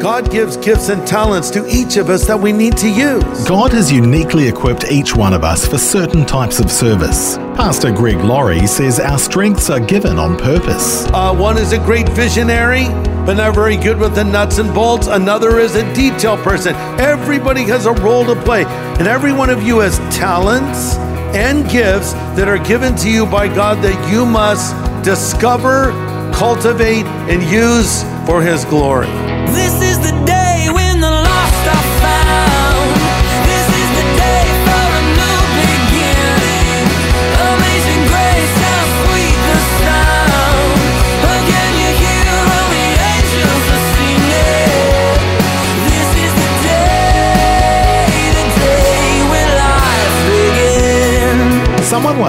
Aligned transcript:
God 0.00 0.30
gives 0.30 0.56
gifts 0.56 0.88
and 0.88 1.06
talents 1.06 1.50
to 1.50 1.66
each 1.68 1.98
of 1.98 2.08
us 2.08 2.26
that 2.26 2.40
we 2.40 2.52
need 2.52 2.74
to 2.78 2.88
use. 2.88 3.46
God 3.46 3.70
has 3.74 3.92
uniquely 3.92 4.48
equipped 4.48 4.90
each 4.90 5.14
one 5.14 5.34
of 5.34 5.44
us 5.44 5.68
for 5.68 5.76
certain 5.76 6.24
types 6.24 6.58
of 6.58 6.70
service. 6.70 7.36
Pastor 7.54 7.92
Greg 7.92 8.16
Laurie 8.16 8.66
says 8.66 8.98
our 8.98 9.18
strengths 9.18 9.68
are 9.68 9.78
given 9.78 10.18
on 10.18 10.38
purpose. 10.38 11.04
Uh, 11.08 11.34
one 11.36 11.58
is 11.58 11.72
a 11.72 11.78
great 11.78 12.08
visionary, 12.08 12.84
but 13.26 13.34
not 13.34 13.54
very 13.54 13.76
good 13.76 13.98
with 13.98 14.14
the 14.14 14.24
nuts 14.24 14.56
and 14.56 14.72
bolts. 14.72 15.06
Another 15.06 15.58
is 15.58 15.74
a 15.74 15.94
detail 15.94 16.38
person. 16.38 16.74
Everybody 16.98 17.64
has 17.64 17.84
a 17.84 17.92
role 17.92 18.24
to 18.24 18.40
play, 18.42 18.64
and 18.64 19.06
every 19.06 19.34
one 19.34 19.50
of 19.50 19.62
you 19.62 19.80
has 19.80 19.98
talents 20.16 20.96
and 21.36 21.68
gifts 21.68 22.14
that 22.36 22.48
are 22.48 22.58
given 22.58 22.96
to 22.96 23.10
you 23.10 23.26
by 23.26 23.48
God 23.48 23.84
that 23.84 24.10
you 24.10 24.24
must 24.24 24.74
discover, 25.04 25.90
cultivate, 26.32 27.04
and 27.28 27.42
use 27.42 28.02
for 28.26 28.40
His 28.40 28.64
glory. 28.64 29.29
This 29.52 29.82
is 29.82 29.98
the 29.98 30.12
day 30.24 30.49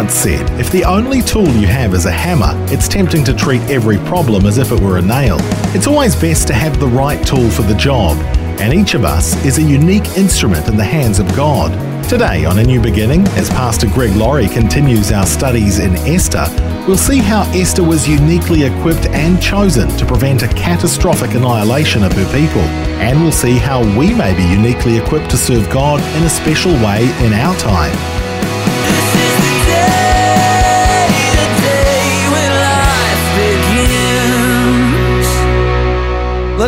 Once 0.02 0.16
said, 0.16 0.60
if 0.60 0.72
the 0.72 0.84
only 0.84 1.22
tool 1.22 1.48
you 1.50 1.68
have 1.68 1.94
is 1.94 2.08
a 2.08 2.12
hammer, 2.12 2.56
it's 2.74 2.88
tempting 2.88 3.24
to 3.24 3.36
treat 3.36 3.62
every 3.70 4.00
problem 4.00 4.48
as 4.48 4.58
if 4.58 4.72
it 4.72 4.80
were 4.80 4.98
a 4.98 5.02
nail. 5.02 5.38
It's 5.76 5.86
always 5.86 6.16
best 6.16 6.48
to 6.48 6.56
have 6.56 6.80
the 6.80 6.88
right 6.88 7.24
tool 7.24 7.52
for 7.52 7.62
the 7.62 7.76
job, 7.76 8.18
and 8.60 8.74
each 8.74 8.96
of 8.96 9.06
us 9.06 9.36
is 9.46 9.60
a 9.60 9.62
unique 9.62 10.18
instrument 10.18 10.68
in 10.68 10.76
the 10.76 10.84
hands 10.84 11.20
of 11.20 11.28
God. 11.36 11.70
Today, 12.10 12.46
on 12.46 12.58
A 12.58 12.64
New 12.64 12.82
Beginning, 12.82 13.28
as 13.38 13.52
Pastor 13.52 13.86
Greg 13.90 14.16
Laurie 14.16 14.48
continues 14.48 15.12
our 15.12 15.28
studies 15.28 15.78
in 15.78 15.96
Esther, 15.98 16.48
we'll 16.88 16.98
see 16.98 17.20
how 17.20 17.44
Esther 17.52 17.84
was 17.84 18.10
uniquely 18.10 18.64
equipped 18.64 19.06
and 19.10 19.40
chosen 19.40 19.88
to 20.00 20.06
prevent 20.08 20.42
a 20.42 20.48
catastrophic 20.48 21.36
annihilation 21.36 22.02
of 22.02 22.12
her 22.14 22.26
people. 22.34 22.64
And 23.06 23.22
we'll 23.22 23.32
see 23.32 23.60
how 23.60 23.82
we 23.96 24.16
may 24.16 24.36
be 24.36 24.50
uniquely 24.50 24.98
equipped 24.98 25.30
to 25.30 25.38
serve 25.38 25.70
God 25.70 26.00
in 26.18 26.24
a 26.24 26.30
special 26.30 26.74
way 26.84 27.04
in 27.24 27.34
our 27.34 27.56
time. 27.58 28.31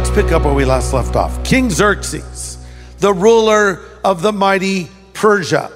Let's 0.04 0.16
pick 0.16 0.34
up 0.34 0.44
where 0.44 0.54
we 0.54 0.66
last 0.66 0.92
left 0.92 1.16
off. 1.16 1.46
King 1.46 1.70
Xerxes, 1.70 2.58
the 3.00 3.14
ruler 3.14 3.80
of 4.04 4.22
the 4.22 4.34
mighty 4.34 4.90
Persia. 5.14 5.72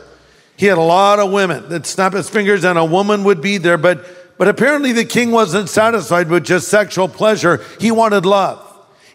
He 0.57 0.65
had 0.65 0.77
a 0.77 0.81
lot 0.81 1.19
of 1.19 1.31
women 1.31 1.69
that 1.69 1.85
snap 1.85 2.11
his 2.11 2.29
fingers 2.29 2.65
and 2.65 2.77
a 2.77 2.83
woman 2.83 3.23
would 3.23 3.39
be 3.39 3.57
there, 3.57 3.77
but, 3.77 4.05
but 4.37 4.49
apparently 4.49 4.91
the 4.91 5.05
king 5.05 5.31
wasn't 5.31 5.69
satisfied 5.69 6.27
with 6.27 6.43
just 6.43 6.67
sexual 6.67 7.07
pleasure. 7.07 7.63
He 7.79 7.89
wanted 7.89 8.25
love. 8.25 8.59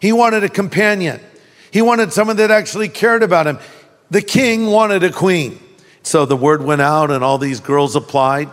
He 0.01 0.13
wanted 0.13 0.45
a 0.45 0.49
companion. 0.49 1.21
He 1.71 1.83
wanted 1.83 2.15
someone 2.15 2.37
that 2.39 2.51
actually 2.51 2.89
cared 2.89 3.23
about 3.23 3.47
him. 3.47 3.59
The 4.11 4.23
king 4.23 4.69
wanted 4.69 5.05
a 5.05 5.13
queen. 5.13 5.61
So 6.03 6.25
the 6.25 6.39
word 6.39 6.63
went 6.63 6.81
out 6.81 7.11
and 7.11 7.23
all 7.23 7.37
these 7.37 7.61
girls 7.61 7.97
applied. 7.97 8.49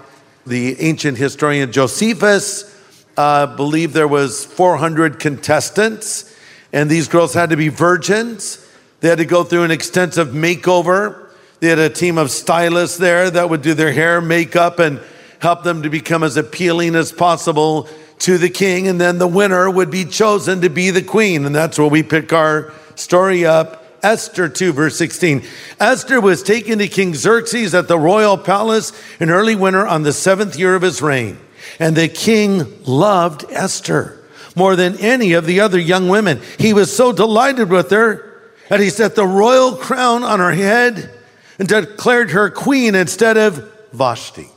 The 0.46 0.78
ancient 0.82 1.18
historian 1.18 1.72
Josephus 1.72 2.78
uh, 3.16 3.56
believed 3.56 3.94
there 3.94 4.10
was 4.10 4.44
400 4.44 5.22
contestants 5.22 6.36
and 6.72 6.90
these 6.90 7.08
girls 7.08 7.34
had 7.34 7.50
to 7.50 7.58
be 7.58 7.70
virgins. 7.70 8.66
They 9.02 9.10
had 9.10 9.18
to 9.18 9.26
go 9.26 9.44
through 9.44 9.64
an 9.64 9.72
extensive 9.72 10.30
makeover. 10.30 11.30
They 11.60 11.68
had 11.68 11.80
a 11.80 11.90
team 11.90 12.18
of 12.18 12.32
stylists 12.32 12.98
there 12.98 13.30
that 13.30 13.50
would 13.50 13.62
do 13.62 13.74
their 13.74 13.92
hair, 13.92 14.22
makeup, 14.22 14.80
and 14.80 15.00
help 15.40 15.64
them 15.64 15.84
to 15.84 15.90
become 15.90 16.24
as 16.24 16.38
appealing 16.38 16.96
as 16.96 17.12
possible 17.12 17.88
to 18.20 18.38
the 18.38 18.50
king. 18.50 18.88
And 18.88 19.00
then 19.00 19.18
the 19.18 19.28
winner 19.28 19.70
would 19.70 19.90
be 19.90 20.06
chosen 20.06 20.62
to 20.62 20.70
be 20.70 20.92
the 20.92 21.02
queen. 21.02 21.46
And 21.46 21.56
that's 21.56 21.80
where 21.80 21.88
we 21.88 22.04
pick 22.04 22.34
our 22.34 22.72
story 22.96 23.46
up. 23.46 23.86
Esther 24.04 24.48
2, 24.48 24.72
verse 24.72 24.98
16. 24.98 25.44
Esther 25.80 26.22
was 26.22 26.42
taken 26.44 26.80
to 26.80 26.88
King 26.88 27.14
Xerxes 27.16 27.74
at 27.74 27.90
the 27.90 28.00
royal 28.00 28.38
palace 28.38 28.94
in 29.20 29.30
early 29.30 29.56
winter 29.56 29.86
on 29.86 30.04
the 30.04 30.14
seventh 30.14 30.58
year 30.58 30.76
of 30.76 30.82
his 30.82 31.02
reign. 31.02 31.38
And 31.80 31.96
the 31.96 32.08
king 32.08 32.82
loved 32.86 33.46
Esther 33.50 34.19
more 34.60 34.76
than 34.76 35.00
any 35.00 35.34
of 35.34 35.46
the 35.46 35.62
other 35.62 35.80
young 35.80 36.10
women. 36.10 36.40
He 36.60 36.74
was 36.74 36.96
so 36.96 37.12
delighted 37.12 37.70
with 37.70 37.90
her 37.90 38.52
that 38.68 38.80
he 38.80 38.92
set 38.92 39.16
the 39.16 39.26
royal 39.26 39.76
crown 39.76 40.24
on 40.24 40.40
her 40.40 40.52
head 40.52 41.10
and 41.58 41.68
declared 41.68 42.32
her 42.32 42.52
queen 42.52 42.94
instead 42.94 43.38
of 43.38 43.72
Vashti. 43.92 44.48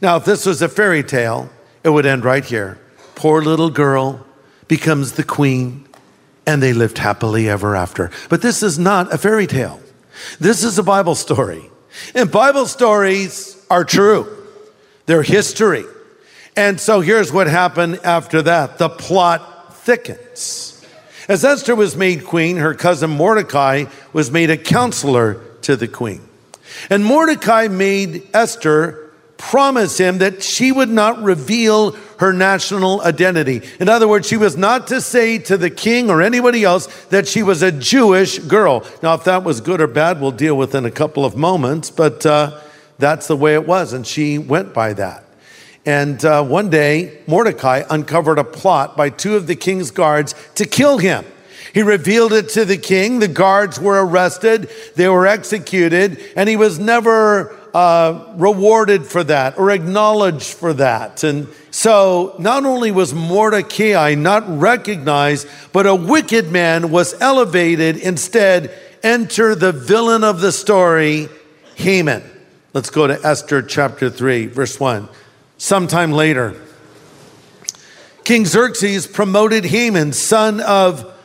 Now, 0.00 0.16
if 0.16 0.24
this 0.24 0.46
was 0.46 0.62
a 0.62 0.68
fairy 0.68 1.02
tale, 1.02 1.50
it 1.84 1.90
would 1.90 2.06
end 2.06 2.24
right 2.24 2.44
here. 2.44 2.80
Poor 3.14 3.42
little 3.42 3.68
girl 3.68 4.24
becomes 4.68 5.12
the 5.12 5.24
queen, 5.24 5.86
and 6.46 6.62
they 6.62 6.72
lived 6.72 6.98
happily 6.98 7.48
ever 7.48 7.76
after. 7.76 8.10
But 8.30 8.42
this 8.42 8.62
is 8.62 8.78
not 8.78 9.12
a 9.12 9.18
fairy 9.18 9.46
tale. 9.46 9.80
This 10.40 10.64
is 10.64 10.78
a 10.78 10.82
Bible 10.82 11.14
story. 11.14 11.70
And 12.14 12.30
Bible 12.30 12.66
stories 12.66 13.62
are 13.68 13.84
true, 13.84 14.26
they're 15.06 15.22
history. 15.22 15.84
And 16.56 16.78
so 16.78 17.00
here's 17.00 17.32
what 17.32 17.46
happened 17.46 18.00
after 18.04 18.42
that 18.42 18.78
the 18.78 18.88
plot 18.88 19.74
thickens. 19.74 20.84
As 21.28 21.44
Esther 21.44 21.74
was 21.74 21.96
made 21.96 22.24
queen, 22.24 22.56
her 22.56 22.74
cousin 22.74 23.10
Mordecai 23.10 23.84
was 24.12 24.30
made 24.30 24.50
a 24.50 24.56
counselor 24.56 25.40
to 25.62 25.76
the 25.76 25.88
queen. 25.88 26.20
And 26.90 27.04
Mordecai 27.04 27.68
made 27.68 28.28
Esther 28.34 29.10
promise 29.38 29.98
him 29.98 30.18
that 30.18 30.42
she 30.42 30.70
would 30.70 30.88
not 30.88 31.22
reveal 31.22 31.92
her 32.18 32.32
national 32.32 33.00
identity. 33.02 33.62
In 33.80 33.88
other 33.88 34.06
words, 34.06 34.28
she 34.28 34.36
was 34.36 34.56
not 34.56 34.86
to 34.88 35.00
say 35.00 35.38
to 35.38 35.56
the 35.56 35.70
king 35.70 36.10
or 36.10 36.22
anybody 36.22 36.64
else 36.64 36.86
that 37.06 37.26
she 37.26 37.42
was 37.42 37.62
a 37.62 37.72
Jewish 37.72 38.38
girl. 38.38 38.86
Now, 39.02 39.14
if 39.14 39.24
that 39.24 39.42
was 39.42 39.60
good 39.60 39.80
or 39.80 39.88
bad, 39.88 40.20
we'll 40.20 40.30
deal 40.30 40.56
with 40.56 40.74
in 40.74 40.84
a 40.84 40.90
couple 40.90 41.24
of 41.24 41.36
moments, 41.36 41.90
but 41.90 42.24
uh, 42.24 42.60
that's 42.98 43.26
the 43.26 43.36
way 43.36 43.54
it 43.54 43.66
was, 43.66 43.92
and 43.92 44.06
she 44.06 44.38
went 44.38 44.72
by 44.72 44.92
that. 44.92 45.24
And 45.84 46.24
uh, 46.24 46.44
one 46.44 46.70
day, 46.70 47.18
Mordecai 47.26 47.82
uncovered 47.90 48.38
a 48.38 48.44
plot 48.44 48.96
by 48.96 49.10
two 49.10 49.34
of 49.36 49.46
the 49.46 49.56
king's 49.56 49.90
guards 49.90 50.34
to 50.54 50.64
kill 50.64 50.98
him. 50.98 51.24
He 51.74 51.82
revealed 51.82 52.32
it 52.32 52.50
to 52.50 52.64
the 52.64 52.76
king. 52.76 53.18
The 53.18 53.28
guards 53.28 53.80
were 53.80 54.04
arrested, 54.04 54.70
they 54.94 55.08
were 55.08 55.26
executed, 55.26 56.22
and 56.36 56.48
he 56.48 56.56
was 56.56 56.78
never 56.78 57.56
uh, 57.74 58.34
rewarded 58.36 59.06
for 59.06 59.24
that 59.24 59.58
or 59.58 59.70
acknowledged 59.70 60.52
for 60.54 60.74
that. 60.74 61.24
And 61.24 61.48
so, 61.70 62.34
not 62.38 62.66
only 62.66 62.90
was 62.90 63.14
Mordecai 63.14 64.14
not 64.14 64.44
recognized, 64.46 65.48
but 65.72 65.86
a 65.86 65.94
wicked 65.94 66.52
man 66.52 66.90
was 66.90 67.18
elevated. 67.20 67.96
Instead, 67.96 68.70
enter 69.02 69.54
the 69.54 69.72
villain 69.72 70.22
of 70.22 70.42
the 70.42 70.52
story, 70.52 71.28
Haman. 71.76 72.22
Let's 72.74 72.90
go 72.90 73.06
to 73.06 73.18
Esther 73.26 73.62
chapter 73.62 74.10
3, 74.10 74.46
verse 74.46 74.78
1. 74.78 75.08
Sometime 75.62 76.10
later, 76.10 76.60
King 78.24 78.46
Xerxes 78.46 79.06
promoted 79.06 79.64
Haman, 79.64 80.12
son 80.12 80.60
of 80.60 81.16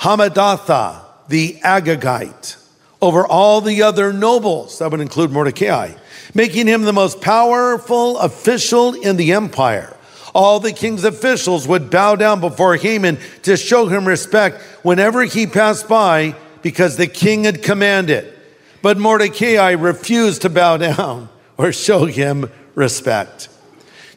Hammedatha, 0.00 1.04
the 1.28 1.60
Agagite, 1.62 2.56
over 3.00 3.24
all 3.24 3.60
the 3.60 3.82
other 3.84 4.12
nobles. 4.12 4.80
That 4.80 4.90
would 4.90 5.00
include 5.00 5.30
Mordecai, 5.30 5.92
making 6.34 6.66
him 6.66 6.82
the 6.82 6.92
most 6.92 7.20
powerful 7.20 8.18
official 8.18 8.94
in 8.94 9.16
the 9.18 9.30
empire. 9.34 9.96
All 10.34 10.58
the 10.58 10.72
king's 10.72 11.04
officials 11.04 11.68
would 11.68 11.88
bow 11.88 12.16
down 12.16 12.40
before 12.40 12.74
Haman 12.74 13.18
to 13.42 13.56
show 13.56 13.86
him 13.86 14.04
respect 14.04 14.60
whenever 14.82 15.22
he 15.22 15.46
passed 15.46 15.88
by 15.88 16.34
because 16.60 16.96
the 16.96 17.06
king 17.06 17.44
had 17.44 17.62
commanded. 17.62 18.34
But 18.82 18.98
Mordecai 18.98 19.70
refused 19.70 20.42
to 20.42 20.50
bow 20.50 20.76
down 20.76 21.28
or 21.56 21.72
show 21.72 22.06
him 22.06 22.50
respect. 22.74 23.48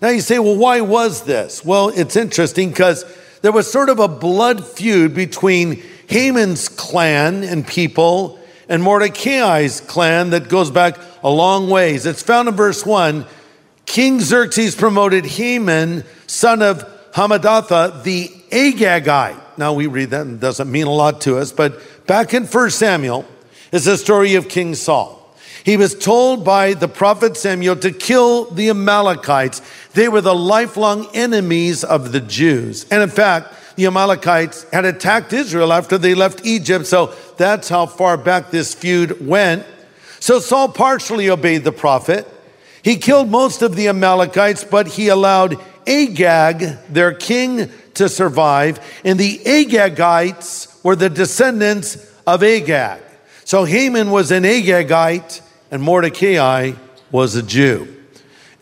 Now 0.02 0.10
you 0.10 0.22
say, 0.22 0.40
well, 0.40 0.56
why 0.56 0.82
was 0.82 1.24
this? 1.24 1.64
Well, 1.66 1.90
it's 1.90 2.16
interesting 2.16 2.70
because 2.70 3.04
there 3.42 3.52
was 3.52 3.70
sort 3.70 3.90
of 3.90 4.00
a 4.00 4.08
blood 4.08 4.66
feud 4.66 5.14
between 5.14 5.84
Haman's 6.08 6.70
clan 6.70 7.44
and 7.44 7.68
people 7.68 8.40
and 8.70 8.82
Mordecai's 8.82 9.82
clan 9.82 10.30
that 10.30 10.48
goes 10.48 10.72
back 10.72 10.98
a 11.24 11.30
long 11.30 11.70
ways. 11.70 12.06
It's 12.06 12.24
found 12.24 12.48
in 12.48 12.56
verse 12.56 12.86
1. 12.86 13.26
King 13.86 14.20
Xerxes 14.22 14.76
promoted 14.76 15.26
Haman, 15.26 16.06
son 16.28 16.62
of 16.62 16.84
Hammedatha, 17.14 18.04
the 18.04 18.28
Agagite. 18.52 19.42
Now 19.58 19.74
we 19.74 19.88
read 19.88 20.12
that 20.12 20.22
and 20.22 20.36
it 20.36 20.40
doesn't 20.40 20.72
mean 20.72 20.88
a 20.88 20.92
lot 20.92 21.22
to 21.22 21.38
us, 21.38 21.52
but 21.52 22.08
back 22.08 22.34
in 22.34 22.46
1 22.46 22.70
Samuel 22.70 23.26
is 23.72 23.86
the 23.86 23.98
story 23.98 24.36
of 24.36 24.48
King 24.48 24.76
Saul. 24.76 25.20
He 25.64 25.76
was 25.76 25.94
told 25.94 26.46
by 26.46 26.74
the 26.74 26.88
prophet 26.88 27.36
Samuel 27.36 27.76
to 27.78 27.92
kill 27.92 28.46
the 28.46 28.70
Amalekites. 28.70 29.62
They 30.00 30.08
were 30.08 30.22
the 30.22 30.34
lifelong 30.34 31.10
enemies 31.14 31.84
of 31.84 32.14
the 32.14 32.22
Jews. 32.22 32.86
And 32.90 33.04
in 33.04 33.10
fact, 33.10 33.54
the 33.76 33.86
Amalekites 33.86 34.66
had 34.72 34.86
attacked 34.86 35.34
Israel 35.34 35.74
after 35.74 35.98
they 35.98 36.16
left 36.16 36.46
Egypt. 36.46 36.86
So 36.86 37.14
that's 37.36 37.68
how 37.68 37.86
far 37.86 38.16
back 38.16 38.50
this 38.50 38.74
feud 38.74 39.28
went. 39.28 39.66
So 40.22 40.40
Saul 40.40 40.70
partially 40.70 41.30
obeyed 41.30 41.66
the 41.66 41.74
prophet. 41.74 42.26
He 42.82 42.96
killed 42.96 43.30
most 43.30 43.62
of 43.62 43.76
the 43.76 43.90
Amalekites, 43.90 44.64
but 44.64 44.88
he 44.88 45.10
allowed 45.10 45.58
Agag, 45.86 46.78
their 46.88 47.12
king, 47.12 47.70
to 47.96 48.08
survive. 48.08 48.80
And 49.04 49.20
the 49.20 49.40
Agagites 49.40 50.82
were 50.82 50.96
the 50.96 51.10
descendants 51.10 51.98
of 52.26 52.42
Agag. 52.42 53.02
So 53.44 53.66
Haman 53.66 54.12
was 54.12 54.32
an 54.32 54.44
Agagite 54.44 55.42
and 55.72 55.84
Mordecai 55.84 56.72
was 57.12 57.36
a 57.36 57.44
Jew. 57.44 57.99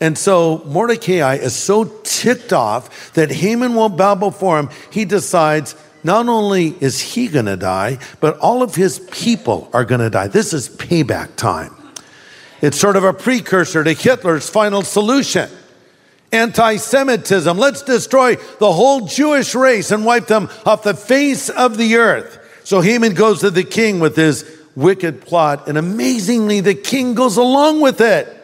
And 0.00 0.16
so 0.16 0.62
Mordecai 0.66 1.34
is 1.34 1.56
so 1.56 1.84
ticked 2.04 2.52
off 2.52 3.12
that 3.14 3.30
Haman 3.30 3.74
won't 3.74 3.96
bow 3.96 4.14
before 4.14 4.58
him, 4.58 4.70
he 4.90 5.04
decides 5.04 5.74
not 6.04 6.28
only 6.28 6.68
is 6.80 7.00
he 7.00 7.28
going 7.28 7.46
to 7.46 7.56
die, 7.56 7.98
but 8.20 8.38
all 8.38 8.62
of 8.62 8.76
his 8.76 9.00
people 9.10 9.68
are 9.72 9.84
going 9.84 10.00
to 10.00 10.10
die. 10.10 10.28
This 10.28 10.52
is 10.52 10.68
payback 10.68 11.34
time. 11.36 11.74
It's 12.60 12.78
sort 12.78 12.96
of 12.96 13.04
a 13.04 13.12
precursor 13.12 13.82
to 13.84 13.92
Hitler's 13.92 14.48
final 14.48 14.82
solution. 14.82 15.50
Anti 16.30 16.76
Semitism. 16.76 17.56
Let's 17.56 17.82
destroy 17.82 18.36
the 18.58 18.72
whole 18.72 19.06
Jewish 19.06 19.54
race 19.54 19.90
and 19.90 20.04
wipe 20.04 20.26
them 20.26 20.48
off 20.66 20.82
the 20.82 20.94
face 20.94 21.48
of 21.48 21.76
the 21.76 21.96
earth. 21.96 22.38
So 22.64 22.80
Haman 22.80 23.14
goes 23.14 23.40
to 23.40 23.50
the 23.50 23.64
king 23.64 23.98
with 23.98 24.14
his 24.14 24.44
wicked 24.76 25.22
plot. 25.22 25.68
And 25.68 25.78
amazingly, 25.78 26.60
the 26.60 26.74
king 26.74 27.14
goes 27.14 27.36
along 27.36 27.80
with 27.80 28.00
it. 28.00 28.37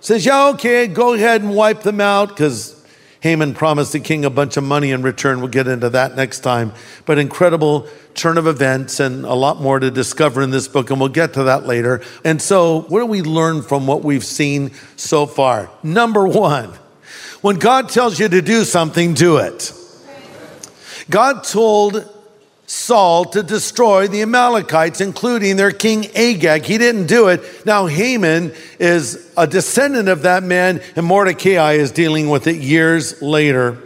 Says, 0.00 0.24
Yeah, 0.24 0.48
okay, 0.48 0.86
go 0.86 1.14
ahead 1.14 1.42
and 1.42 1.54
wipe 1.54 1.82
them 1.82 2.00
out 2.00 2.28
because 2.28 2.76
Haman 3.20 3.54
promised 3.54 3.92
the 3.92 4.00
king 4.00 4.24
a 4.24 4.30
bunch 4.30 4.56
of 4.56 4.64
money 4.64 4.92
in 4.92 5.02
return. 5.02 5.40
We'll 5.40 5.48
get 5.48 5.68
into 5.68 5.90
that 5.90 6.16
next 6.16 6.40
time. 6.40 6.72
But 7.04 7.18
incredible 7.18 7.86
turn 8.14 8.38
of 8.38 8.46
events 8.46 8.98
and 8.98 9.24
a 9.24 9.34
lot 9.34 9.60
more 9.60 9.78
to 9.78 9.90
discover 9.90 10.42
in 10.42 10.50
this 10.50 10.68
book, 10.68 10.90
and 10.90 10.98
we'll 10.98 11.10
get 11.10 11.34
to 11.34 11.44
that 11.44 11.66
later. 11.66 12.02
And 12.24 12.40
so, 12.40 12.82
what 12.82 13.00
do 13.00 13.06
we 13.06 13.20
learn 13.22 13.62
from 13.62 13.86
what 13.86 14.02
we've 14.02 14.24
seen 14.24 14.72
so 14.96 15.26
far? 15.26 15.70
Number 15.82 16.26
one, 16.26 16.70
when 17.42 17.56
God 17.56 17.90
tells 17.90 18.18
you 18.18 18.28
to 18.28 18.40
do 18.40 18.64
something, 18.64 19.14
do 19.14 19.36
it. 19.36 19.72
God 21.10 21.44
told 21.44 22.08
Saul 22.70 23.24
to 23.24 23.42
destroy 23.42 24.06
the 24.06 24.22
Amalekites, 24.22 25.00
including 25.00 25.56
their 25.56 25.72
king 25.72 26.06
Agag. 26.14 26.62
He 26.62 26.78
didn't 26.78 27.06
do 27.06 27.26
it. 27.26 27.66
Now 27.66 27.86
Haman 27.86 28.54
is 28.78 29.28
a 29.36 29.44
descendant 29.44 30.08
of 30.08 30.22
that 30.22 30.44
man, 30.44 30.80
and 30.94 31.04
Mordecai 31.04 31.72
is 31.72 31.90
dealing 31.90 32.30
with 32.30 32.46
it 32.46 32.58
years 32.58 33.20
later. 33.20 33.76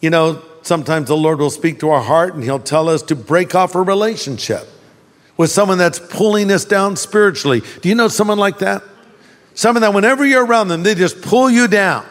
You 0.00 0.08
know, 0.08 0.42
sometimes 0.62 1.08
the 1.08 1.16
Lord 1.16 1.40
will 1.40 1.50
speak 1.50 1.80
to 1.80 1.90
our 1.90 2.00
heart 2.00 2.32
and 2.32 2.42
he'll 2.42 2.58
tell 2.58 2.88
us 2.88 3.02
to 3.02 3.14
break 3.14 3.54
off 3.54 3.74
a 3.74 3.82
relationship 3.82 4.66
with 5.36 5.50
someone 5.50 5.76
that's 5.76 5.98
pulling 5.98 6.50
us 6.50 6.64
down 6.64 6.96
spiritually. 6.96 7.60
Do 7.82 7.90
you 7.90 7.94
know 7.94 8.08
someone 8.08 8.38
like 8.38 8.60
that? 8.60 8.82
Someone 9.52 9.82
that 9.82 9.92
whenever 9.92 10.24
you're 10.24 10.46
around 10.46 10.68
them, 10.68 10.84
they 10.84 10.94
just 10.94 11.20
pull 11.20 11.50
you 11.50 11.68
down. 11.68 12.06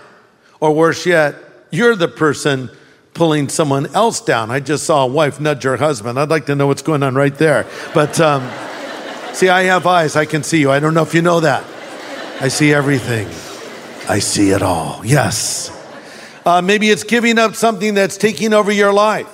Or 0.60 0.72
worse 0.72 1.08
yet, 1.08 1.34
you're 1.72 1.96
the 1.96 2.08
person 2.08 2.70
pulling 3.20 3.50
someone 3.50 3.86
else 3.94 4.22
down. 4.22 4.50
I 4.50 4.62
just 4.62 4.86
saw 4.86 5.04
a 5.04 5.06
wife 5.06 5.42
nudge 5.42 5.64
her 5.64 5.76
husband. 5.76 6.18
I'd 6.18 6.30
like 6.30 6.46
to 6.46 6.56
know 6.56 6.68
what's 6.68 6.82
going 6.82 7.04
on 7.04 7.16
right 7.16 7.36
there. 7.36 7.68
But 7.94 8.18
um, 8.22 8.50
see, 9.34 9.50
I 9.50 9.64
have 9.64 9.86
eyes. 9.86 10.16
I 10.16 10.24
can 10.24 10.42
see 10.42 10.62
you. 10.62 10.72
I 10.72 10.80
don't 10.80 10.94
know 10.94 11.04
if 11.04 11.14
you 11.14 11.22
know 11.22 11.42
that. 11.42 11.66
I 12.40 12.48
see 12.48 12.74
everything. 12.74 13.28
I 14.10 14.20
see 14.20 14.52
it 14.52 14.62
all. 14.62 15.02
Yes. 15.04 15.70
Uh, 16.46 16.62
maybe 16.62 16.90
it's 16.90 17.04
giving 17.04 17.38
up 17.38 17.56
something 17.56 17.94
that's 17.94 18.16
taking 18.16 18.54
over 18.54 18.72
your 18.72 18.94
life, 18.94 19.28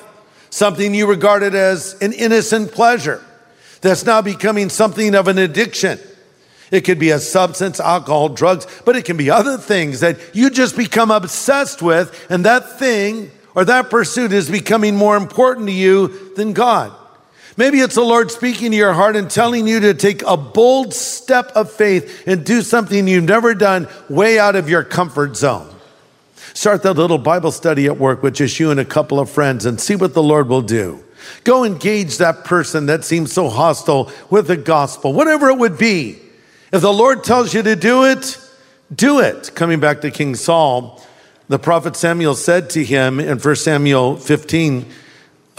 something 0.49 0.95
you 0.95 1.05
regarded 1.05 1.53
as 1.53 1.93
an 2.01 2.11
innocent 2.11 2.71
pleasure 2.71 3.23
that's 3.81 4.03
now 4.03 4.19
becoming 4.19 4.69
something 4.69 5.13
of 5.13 5.27
an 5.27 5.37
addiction. 5.37 5.99
It 6.71 6.81
could 6.85 6.97
be 6.97 7.11
a 7.11 7.19
substance, 7.19 7.79
alcohol, 7.79 8.29
drugs, 8.29 8.65
but 8.83 8.95
it 8.95 9.05
can 9.05 9.15
be 9.15 9.29
other 9.29 9.59
things 9.59 9.99
that 9.99 10.17
you 10.33 10.49
just 10.49 10.75
become 10.75 11.11
obsessed 11.11 11.83
with, 11.83 12.25
and 12.31 12.43
that 12.45 12.79
thing 12.79 13.29
or 13.55 13.65
that 13.65 13.89
pursuit 13.89 14.33
is 14.33 14.49
becoming 14.49 14.95
more 14.95 15.17
important 15.17 15.67
to 15.67 15.73
you 15.73 16.33
than 16.35 16.53
God. 16.53 16.93
Maybe 17.57 17.79
it's 17.79 17.95
the 17.95 18.01
Lord 18.01 18.31
speaking 18.31 18.71
to 18.71 18.77
your 18.77 18.91
heart 18.91 19.15
and 19.15 19.31
telling 19.31 19.65
you 19.65 19.79
to 19.79 19.93
take 19.93 20.21
a 20.23 20.35
bold 20.35 20.93
step 20.93 21.51
of 21.55 21.71
faith 21.71 22.27
and 22.27 22.45
do 22.45 22.61
something 22.61 23.07
you've 23.07 23.23
never 23.23 23.53
done 23.53 23.87
way 24.09 24.37
out 24.37 24.57
of 24.57 24.69
your 24.69 24.83
comfort 24.83 25.37
zone. 25.37 25.73
Start 26.53 26.83
that 26.83 26.93
little 26.93 27.17
Bible 27.17 27.51
study 27.51 27.85
at 27.85 27.97
work 27.97 28.23
with 28.23 28.35
just 28.35 28.59
you 28.59 28.71
and 28.71 28.79
a 28.79 28.85
couple 28.85 29.19
of 29.19 29.29
friends 29.29 29.65
and 29.65 29.79
see 29.79 29.95
what 29.95 30.13
the 30.13 30.23
Lord 30.23 30.49
will 30.49 30.61
do. 30.61 31.03
Go 31.43 31.63
engage 31.63 32.17
that 32.17 32.43
person 32.43 32.87
that 32.87 33.03
seems 33.03 33.31
so 33.31 33.49
hostile 33.49 34.11
with 34.29 34.47
the 34.47 34.57
gospel, 34.57 35.13
whatever 35.13 35.49
it 35.49 35.57
would 35.57 35.77
be. 35.77 36.19
If 36.73 36.81
the 36.81 36.93
Lord 36.93 37.23
tells 37.23 37.53
you 37.53 37.63
to 37.63 37.75
do 37.75 38.05
it, 38.05 38.37
do 38.93 39.19
it. 39.19 39.51
Coming 39.55 39.79
back 39.79 40.01
to 40.01 40.11
King 40.11 40.35
Saul, 40.35 41.01
the 41.47 41.59
prophet 41.59 41.95
Samuel 41.95 42.35
said 42.35 42.69
to 42.71 42.83
him 42.83 43.19
in 43.19 43.39
1 43.39 43.55
Samuel 43.55 44.17
15, 44.17 44.85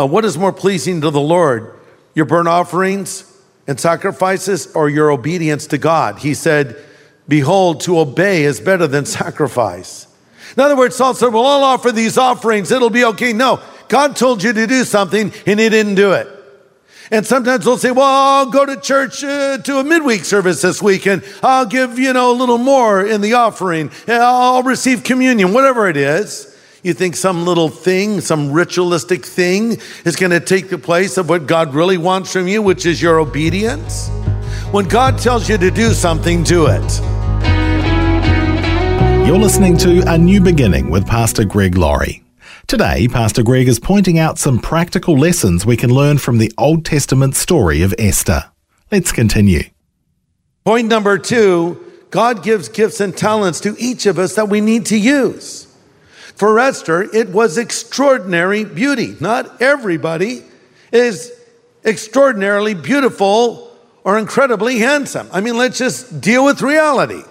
uh, 0.00 0.06
What 0.06 0.24
is 0.24 0.36
more 0.36 0.52
pleasing 0.52 1.00
to 1.02 1.10
the 1.10 1.20
Lord, 1.20 1.78
your 2.14 2.26
burnt 2.26 2.48
offerings 2.48 3.32
and 3.66 3.78
sacrifices, 3.78 4.72
or 4.74 4.88
your 4.88 5.10
obedience 5.10 5.66
to 5.68 5.78
God? 5.78 6.18
He 6.18 6.34
said, 6.34 6.76
Behold, 7.28 7.80
to 7.82 7.98
obey 7.98 8.44
is 8.44 8.60
better 8.60 8.86
than 8.86 9.04
sacrifice. 9.06 10.06
In 10.56 10.62
other 10.62 10.76
words, 10.76 10.96
Saul 10.96 11.14
said, 11.14 11.32
Well, 11.32 11.46
I'll 11.46 11.64
offer 11.64 11.92
these 11.92 12.18
offerings, 12.18 12.70
it'll 12.70 12.90
be 12.90 13.04
okay. 13.04 13.32
No, 13.32 13.60
God 13.88 14.16
told 14.16 14.42
you 14.42 14.52
to 14.52 14.66
do 14.66 14.84
something 14.84 15.32
and 15.46 15.60
he 15.60 15.68
didn't 15.68 15.94
do 15.94 16.12
it. 16.12 16.28
And 17.10 17.24
sometimes 17.24 17.64
they'll 17.64 17.78
say, 17.78 17.92
well, 17.92 18.04
I'll 18.04 18.50
go 18.50 18.66
to 18.66 18.80
church 18.80 19.22
uh, 19.22 19.58
to 19.58 19.78
a 19.78 19.84
midweek 19.84 20.24
service 20.24 20.62
this 20.62 20.82
week 20.82 21.06
and 21.06 21.22
I'll 21.42 21.66
give, 21.66 21.98
you 21.98 22.12
know, 22.12 22.32
a 22.32 22.36
little 22.36 22.58
more 22.58 23.04
in 23.06 23.20
the 23.20 23.34
offering. 23.34 23.90
I'll 24.08 24.62
receive 24.62 25.04
communion, 25.04 25.52
whatever 25.52 25.88
it 25.88 25.96
is. 25.96 26.52
You 26.82 26.94
think 26.94 27.16
some 27.16 27.44
little 27.44 27.68
thing, 27.68 28.20
some 28.20 28.52
ritualistic 28.52 29.24
thing 29.24 29.78
is 30.04 30.16
going 30.16 30.30
to 30.30 30.40
take 30.40 30.68
the 30.68 30.78
place 30.78 31.16
of 31.16 31.28
what 31.28 31.46
God 31.46 31.74
really 31.74 31.98
wants 31.98 32.32
from 32.32 32.48
you, 32.48 32.62
which 32.62 32.86
is 32.86 33.02
your 33.02 33.18
obedience? 33.18 34.08
When 34.70 34.86
God 34.86 35.18
tells 35.18 35.48
you 35.48 35.58
to 35.58 35.70
do 35.70 35.92
something, 35.92 36.42
do 36.42 36.66
it. 36.68 37.00
You're 39.26 39.38
listening 39.38 39.76
to 39.78 40.02
A 40.06 40.16
New 40.16 40.40
Beginning 40.40 40.90
with 40.90 41.06
Pastor 41.06 41.44
Greg 41.44 41.76
Laurie. 41.76 42.25
Today, 42.66 43.06
Pastor 43.06 43.44
Greg 43.44 43.68
is 43.68 43.78
pointing 43.78 44.18
out 44.18 44.40
some 44.40 44.58
practical 44.58 45.16
lessons 45.16 45.64
we 45.64 45.76
can 45.76 45.88
learn 45.88 46.18
from 46.18 46.38
the 46.38 46.52
Old 46.58 46.84
Testament 46.84 47.36
story 47.36 47.80
of 47.80 47.94
Esther. 47.96 48.50
Let's 48.90 49.12
continue. 49.12 49.62
Point 50.64 50.88
number 50.88 51.16
two 51.16 51.80
God 52.10 52.42
gives 52.42 52.68
gifts 52.68 52.98
and 52.98 53.16
talents 53.16 53.60
to 53.60 53.76
each 53.78 54.04
of 54.06 54.18
us 54.18 54.34
that 54.34 54.48
we 54.48 54.60
need 54.60 54.84
to 54.86 54.98
use. 54.98 55.72
For 56.34 56.58
Esther, 56.58 57.02
it 57.14 57.28
was 57.28 57.56
extraordinary 57.56 58.64
beauty. 58.64 59.14
Not 59.20 59.62
everybody 59.62 60.42
is 60.90 61.30
extraordinarily 61.84 62.74
beautiful 62.74 63.70
or 64.02 64.18
incredibly 64.18 64.80
handsome. 64.80 65.28
I 65.32 65.40
mean, 65.40 65.56
let's 65.56 65.78
just 65.78 66.20
deal 66.20 66.44
with 66.44 66.62
reality. 66.62 67.22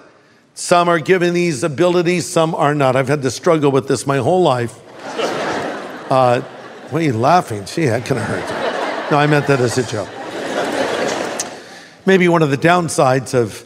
Some 0.54 0.88
are 0.88 1.00
given 1.00 1.34
these 1.34 1.62
abilities, 1.62 2.26
some 2.26 2.56
are 2.56 2.74
not. 2.74 2.96
I've 2.96 3.10
had 3.10 3.22
to 3.24 3.32
struggle 3.32 3.70
with 3.70 3.90
this 3.90 4.08
my 4.08 4.20
whole 4.20 4.42
life. 4.42 4.80
Uh, 6.10 6.42
why 6.92 7.00
are 7.00 7.04
you 7.04 7.14
laughing? 7.14 7.66
Gee, 7.66 7.86
that 7.86 8.06
kind 8.06 8.20
of 8.20 8.28
hurt. 8.28 9.12
No, 9.12 9.18
I 9.18 9.26
meant 9.28 9.48
that 9.48 9.60
as 9.60 9.78
a 9.78 9.84
joke. 9.84 10.10
Maybe 12.06 12.28
one 12.28 12.44
of 12.44 12.52
the 12.52 12.58
downsides 12.58 13.34
of 13.34 13.66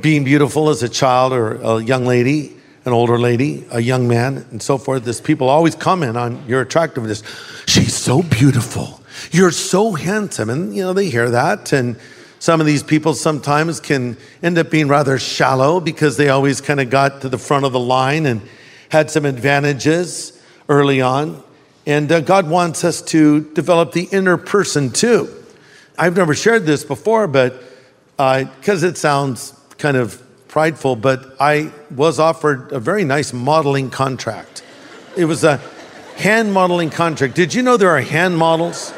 being 0.00 0.24
beautiful 0.24 0.68
as 0.68 0.82
a 0.82 0.88
child 0.88 1.32
or 1.32 1.54
a 1.54 1.82
young 1.82 2.04
lady, 2.04 2.54
an 2.84 2.92
older 2.92 3.18
lady, 3.18 3.64
a 3.70 3.80
young 3.80 4.06
man, 4.06 4.46
and 4.50 4.62
so 4.62 4.76
forth, 4.76 5.06
is 5.08 5.20
people 5.20 5.48
always 5.48 5.74
comment 5.74 6.16
on 6.16 6.46
your 6.46 6.60
attractiveness. 6.60 7.22
She's 7.66 7.94
so 7.94 8.22
beautiful. 8.22 9.00
You're 9.30 9.50
so 9.50 9.92
handsome. 9.92 10.50
And, 10.50 10.76
you 10.76 10.82
know, 10.82 10.92
they 10.92 11.08
hear 11.08 11.30
that. 11.30 11.72
And 11.72 11.96
Some 12.40 12.58
of 12.58 12.66
these 12.66 12.82
people 12.82 13.12
sometimes 13.12 13.80
can 13.80 14.16
end 14.42 14.56
up 14.56 14.70
being 14.70 14.88
rather 14.88 15.18
shallow 15.18 15.78
because 15.78 16.16
they 16.16 16.30
always 16.30 16.62
kind 16.62 16.80
of 16.80 16.88
got 16.88 17.20
to 17.20 17.28
the 17.28 17.36
front 17.36 17.66
of 17.66 17.72
the 17.72 17.78
line 17.78 18.24
and 18.24 18.40
had 18.88 19.10
some 19.10 19.26
advantages 19.26 20.42
early 20.66 21.02
on. 21.02 21.44
And 21.90 22.12
uh, 22.12 22.20
God 22.20 22.48
wants 22.48 22.84
us 22.84 23.02
to 23.02 23.40
develop 23.52 23.90
the 23.90 24.04
inner 24.12 24.36
person 24.36 24.90
too. 24.90 25.28
I've 25.98 26.16
never 26.16 26.36
shared 26.36 26.64
this 26.64 26.84
before, 26.84 27.26
but 27.26 27.60
because 28.16 28.84
it 28.84 28.96
sounds 28.96 29.54
kind 29.76 29.96
of 29.96 30.22
prideful, 30.46 30.94
but 30.94 31.34
I 31.40 31.72
was 31.90 32.20
offered 32.20 32.70
a 32.70 32.78
very 32.78 33.02
nice 33.02 33.32
modeling 33.32 33.90
contract. 33.90 34.62
It 35.16 35.24
was 35.24 35.42
a 35.42 35.56
hand 36.14 36.52
modeling 36.52 36.90
contract. 36.90 37.34
Did 37.34 37.54
you 37.54 37.62
know 37.64 37.76
there 37.76 37.90
are 37.90 38.00
hand 38.00 38.38
models? 38.38 38.94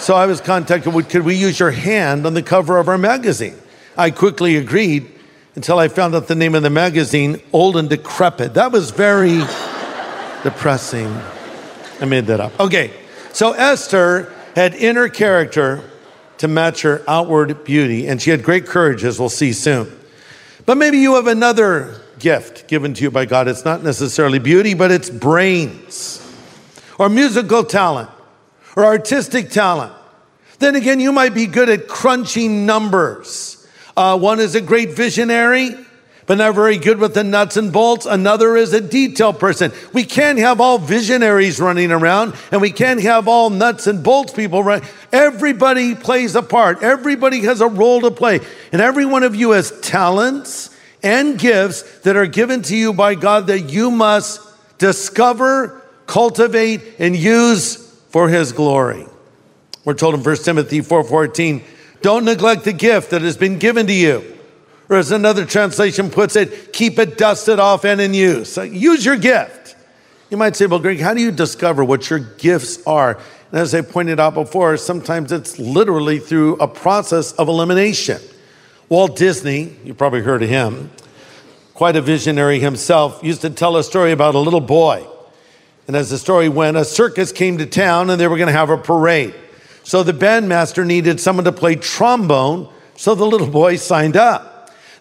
So 0.00 0.16
I 0.16 0.26
was 0.26 0.40
contacted, 0.40 0.92
would- 0.92 1.08
could 1.08 1.22
we 1.22 1.36
use 1.36 1.60
your 1.60 1.70
hand 1.70 2.26
on 2.26 2.34
the 2.34 2.42
cover 2.42 2.78
of 2.78 2.88
our 2.88 2.98
magazine? 2.98 3.54
I 3.96 4.10
quickly 4.10 4.56
agreed 4.56 5.08
until 5.54 5.78
I 5.78 5.86
found 5.86 6.16
out 6.16 6.26
the 6.26 6.34
name 6.34 6.56
of 6.56 6.64
the 6.64 6.70
magazine, 6.70 7.40
Old 7.52 7.76
and 7.76 7.88
Decrepit. 7.88 8.54
That 8.54 8.72
was 8.72 8.90
very 8.90 9.44
depressing. 10.42 11.16
I 12.02 12.04
made 12.04 12.26
that 12.26 12.40
up. 12.40 12.58
Okay, 12.58 12.90
so 13.32 13.52
Esther 13.52 14.32
had 14.56 14.74
inner 14.74 15.08
character 15.08 15.88
to 16.38 16.48
match 16.48 16.82
her 16.82 17.04
outward 17.06 17.62
beauty, 17.62 18.08
and 18.08 18.20
she 18.20 18.30
had 18.30 18.42
great 18.42 18.66
courage, 18.66 19.04
as 19.04 19.20
we'll 19.20 19.28
see 19.28 19.52
soon. 19.52 19.88
But 20.66 20.78
maybe 20.78 20.98
you 20.98 21.14
have 21.14 21.28
another 21.28 22.00
gift 22.18 22.66
given 22.66 22.92
to 22.94 23.02
you 23.04 23.12
by 23.12 23.24
God. 23.24 23.46
It's 23.46 23.64
not 23.64 23.84
necessarily 23.84 24.40
beauty, 24.40 24.74
but 24.74 24.90
it's 24.90 25.10
brains, 25.10 26.20
or 26.98 27.08
musical 27.08 27.62
talent, 27.62 28.10
or 28.74 28.84
artistic 28.84 29.50
talent. 29.50 29.92
Then 30.58 30.74
again, 30.74 30.98
you 30.98 31.12
might 31.12 31.34
be 31.34 31.46
good 31.46 31.68
at 31.68 31.86
crunching 31.86 32.66
numbers. 32.66 33.64
Uh, 33.96 34.18
one 34.18 34.40
is 34.40 34.56
a 34.56 34.60
great 34.60 34.90
visionary, 34.90 35.76
but 36.32 36.38
not 36.38 36.54
very 36.54 36.78
good 36.78 36.98
with 36.98 37.12
the 37.12 37.22
nuts 37.22 37.58
and 37.58 37.70
bolts. 37.70 38.06
Another 38.06 38.56
is 38.56 38.72
a 38.72 38.80
detail 38.80 39.34
person. 39.34 39.70
We 39.92 40.04
can't 40.04 40.38
have 40.38 40.62
all 40.62 40.78
visionaries 40.78 41.60
running 41.60 41.92
around, 41.92 42.34
and 42.50 42.62
we 42.62 42.70
can't 42.70 43.02
have 43.02 43.28
all 43.28 43.50
nuts 43.50 43.86
and 43.86 44.02
bolts 44.02 44.32
people 44.32 44.64
run. 44.64 44.80
Everybody 45.12 45.94
plays 45.94 46.34
a 46.34 46.40
part. 46.40 46.82
Everybody 46.82 47.40
has 47.40 47.60
a 47.60 47.68
role 47.68 48.00
to 48.00 48.10
play, 48.10 48.40
and 48.72 48.80
every 48.80 49.04
one 49.04 49.24
of 49.24 49.34
you 49.34 49.50
has 49.50 49.78
talents 49.80 50.74
and 51.02 51.38
gifts 51.38 51.82
that 51.98 52.16
are 52.16 52.24
given 52.24 52.62
to 52.62 52.74
you 52.74 52.94
by 52.94 53.14
God 53.14 53.48
that 53.48 53.68
you 53.68 53.90
must 53.90 54.40
discover, 54.78 55.82
cultivate, 56.06 56.80
and 56.98 57.14
use 57.14 57.76
for 58.08 58.30
His 58.30 58.52
glory. 58.52 59.04
We're 59.84 59.92
told 59.92 60.14
in 60.14 60.22
1 60.22 60.36
Timothy 60.36 60.80
4:14, 60.80 61.62
don't 62.00 62.24
neglect 62.24 62.64
the 62.64 62.72
gift 62.72 63.10
that 63.10 63.20
has 63.20 63.36
been 63.36 63.58
given 63.58 63.86
to 63.86 63.92
you. 63.92 64.38
Or 64.92 64.96
as 64.96 65.10
another 65.10 65.46
translation 65.46 66.10
puts 66.10 66.36
it, 66.36 66.74
keep 66.74 66.98
it 66.98 67.16
dusted 67.16 67.58
off 67.58 67.86
and 67.86 67.98
in 67.98 68.12
use. 68.12 68.58
Use 68.58 69.06
your 69.06 69.16
gift. 69.16 69.74
You 70.28 70.36
might 70.36 70.54
say, 70.54 70.66
well, 70.66 70.80
Greg, 70.80 71.00
how 71.00 71.14
do 71.14 71.22
you 71.22 71.32
discover 71.32 71.82
what 71.82 72.10
your 72.10 72.18
gifts 72.18 72.86
are? 72.86 73.18
And 73.50 73.58
as 73.58 73.74
I 73.74 73.80
pointed 73.80 74.20
out 74.20 74.34
before, 74.34 74.76
sometimes 74.76 75.32
it's 75.32 75.58
literally 75.58 76.18
through 76.18 76.56
a 76.56 76.68
process 76.68 77.32
of 77.32 77.48
elimination. 77.48 78.20
Walt 78.90 79.16
Disney, 79.16 79.74
you 79.82 79.94
probably 79.94 80.20
heard 80.20 80.42
of 80.42 80.50
him, 80.50 80.90
quite 81.72 81.96
a 81.96 82.02
visionary 82.02 82.60
himself, 82.60 83.18
used 83.24 83.40
to 83.40 83.48
tell 83.48 83.78
a 83.78 83.82
story 83.82 84.12
about 84.12 84.34
a 84.34 84.40
little 84.40 84.60
boy. 84.60 85.06
And 85.86 85.96
as 85.96 86.10
the 86.10 86.18
story 86.18 86.50
went, 86.50 86.76
a 86.76 86.84
circus 86.84 87.32
came 87.32 87.56
to 87.56 87.64
town 87.64 88.10
and 88.10 88.20
they 88.20 88.28
were 88.28 88.36
going 88.36 88.48
to 88.48 88.52
have 88.52 88.68
a 88.68 88.76
parade. 88.76 89.34
So 89.84 90.02
the 90.02 90.12
bandmaster 90.12 90.86
needed 90.86 91.18
someone 91.18 91.46
to 91.46 91.52
play 91.52 91.76
trombone, 91.76 92.68
so 92.94 93.14
the 93.14 93.24
little 93.24 93.48
boy 93.48 93.76
signed 93.76 94.18
up. 94.18 94.50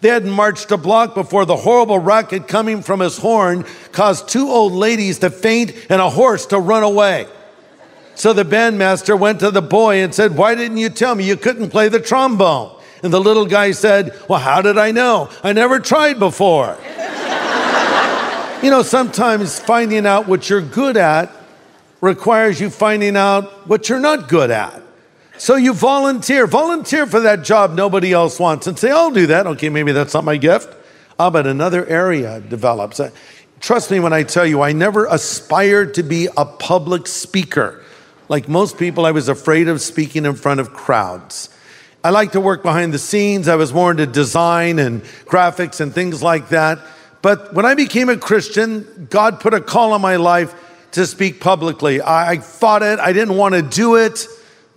They 0.01 0.09
hadn't 0.09 0.31
marched 0.31 0.71
a 0.71 0.77
block 0.77 1.13
before 1.13 1.45
the 1.45 1.55
horrible 1.55 1.99
racket 1.99 2.47
coming 2.47 2.81
from 2.81 2.99
his 2.99 3.17
horn 3.17 3.65
caused 3.91 4.27
two 4.27 4.49
old 4.49 4.73
ladies 4.73 5.19
to 5.19 5.29
faint 5.29 5.73
and 5.89 6.01
a 6.01 6.09
horse 6.09 6.47
to 6.47 6.59
run 6.59 6.81
away. 6.81 7.27
So 8.15 8.33
the 8.33 8.43
bandmaster 8.43 9.17
went 9.17 9.39
to 9.39 9.51
the 9.51 9.61
boy 9.61 10.03
and 10.03 10.13
said, 10.13 10.35
Why 10.35 10.55
didn't 10.55 10.77
you 10.77 10.89
tell 10.89 11.15
me 11.15 11.23
you 11.23 11.37
couldn't 11.37 11.69
play 11.69 11.87
the 11.87 11.99
trombone? 11.99 12.75
And 13.03 13.13
the 13.13 13.21
little 13.21 13.45
guy 13.45 13.71
said, 13.71 14.19
Well, 14.27 14.39
how 14.39 14.61
did 14.61 14.77
I 14.77 14.91
know? 14.91 15.29
I 15.43 15.53
never 15.53 15.79
tried 15.79 16.19
before. 16.19 16.77
you 18.63 18.69
know, 18.69 18.81
sometimes 18.83 19.59
finding 19.59 20.05
out 20.05 20.27
what 20.27 20.49
you're 20.49 20.61
good 20.61 20.97
at 20.97 21.31
requires 22.01 22.59
you 22.59 22.71
finding 22.71 23.15
out 23.15 23.67
what 23.67 23.87
you're 23.87 23.99
not 23.99 24.27
good 24.27 24.49
at. 24.49 24.80
So 25.41 25.55
you 25.55 25.73
volunteer, 25.73 26.45
volunteer 26.45 27.07
for 27.07 27.21
that 27.21 27.41
job 27.41 27.73
nobody 27.73 28.13
else 28.13 28.39
wants 28.39 28.67
and 28.67 28.77
say, 28.77 28.91
I'll 28.91 29.09
do 29.09 29.25
that. 29.25 29.47
Okay, 29.47 29.69
maybe 29.69 29.91
that's 29.91 30.13
not 30.13 30.23
my 30.23 30.37
gift. 30.37 30.71
Ah, 31.17 31.31
but 31.31 31.47
another 31.47 31.83
area 31.87 32.39
develops. 32.39 32.99
Uh, 32.99 33.09
Trust 33.59 33.89
me 33.89 33.99
when 33.99 34.13
I 34.13 34.21
tell 34.21 34.45
you, 34.45 34.61
I 34.61 34.71
never 34.71 35.07
aspired 35.07 35.95
to 35.95 36.03
be 36.03 36.27
a 36.37 36.45
public 36.45 37.07
speaker. 37.07 37.83
Like 38.29 38.47
most 38.47 38.77
people, 38.77 39.03
I 39.03 39.09
was 39.09 39.29
afraid 39.29 39.67
of 39.67 39.81
speaking 39.81 40.27
in 40.27 40.35
front 40.35 40.59
of 40.59 40.73
crowds. 40.73 41.49
I 42.03 42.11
like 42.11 42.33
to 42.33 42.39
work 42.39 42.61
behind 42.61 42.93
the 42.93 42.99
scenes. 42.99 43.47
I 43.47 43.55
was 43.55 43.73
more 43.73 43.89
into 43.89 44.05
design 44.05 44.77
and 44.77 45.01
graphics 45.25 45.81
and 45.81 45.91
things 45.91 46.21
like 46.21 46.49
that. 46.49 46.77
But 47.23 47.55
when 47.55 47.65
I 47.65 47.73
became 47.73 48.09
a 48.09 48.17
Christian, 48.17 49.07
God 49.09 49.39
put 49.39 49.55
a 49.55 49.61
call 49.61 49.93
on 49.93 50.01
my 50.01 50.17
life 50.17 50.53
to 50.91 51.07
speak 51.07 51.39
publicly. 51.39 51.99
I 51.99 52.33
I 52.33 52.37
fought 52.37 52.83
it. 52.83 52.99
I 52.99 53.11
didn't 53.11 53.37
want 53.37 53.55
to 53.55 53.63
do 53.63 53.95
it, 53.95 54.27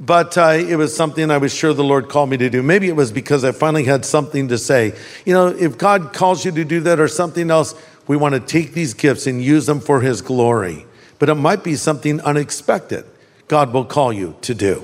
but 0.00 0.36
uh, 0.36 0.50
it 0.50 0.76
was 0.76 0.94
something 0.94 1.30
I 1.30 1.38
was 1.38 1.54
sure 1.54 1.72
the 1.72 1.84
Lord 1.84 2.08
called 2.08 2.30
me 2.30 2.36
to 2.38 2.50
do. 2.50 2.62
Maybe 2.62 2.88
it 2.88 2.96
was 2.96 3.12
because 3.12 3.44
I 3.44 3.52
finally 3.52 3.84
had 3.84 4.04
something 4.04 4.48
to 4.48 4.58
say. 4.58 4.94
You 5.24 5.34
know, 5.34 5.48
if 5.48 5.78
God 5.78 6.12
calls 6.12 6.44
you 6.44 6.52
to 6.52 6.64
do 6.64 6.80
that 6.80 6.98
or 6.98 7.08
something 7.08 7.50
else, 7.50 7.74
we 8.06 8.16
want 8.16 8.34
to 8.34 8.40
take 8.40 8.72
these 8.72 8.94
gifts 8.94 9.26
and 9.26 9.42
use 9.42 9.66
them 9.66 9.80
for 9.80 10.00
His 10.00 10.20
glory. 10.20 10.86
But 11.18 11.28
it 11.28 11.36
might 11.36 11.62
be 11.62 11.76
something 11.76 12.20
unexpected 12.20 13.04
God 13.48 13.72
will 13.72 13.84
call 13.84 14.12
you 14.12 14.36
to 14.42 14.54
do. 14.54 14.82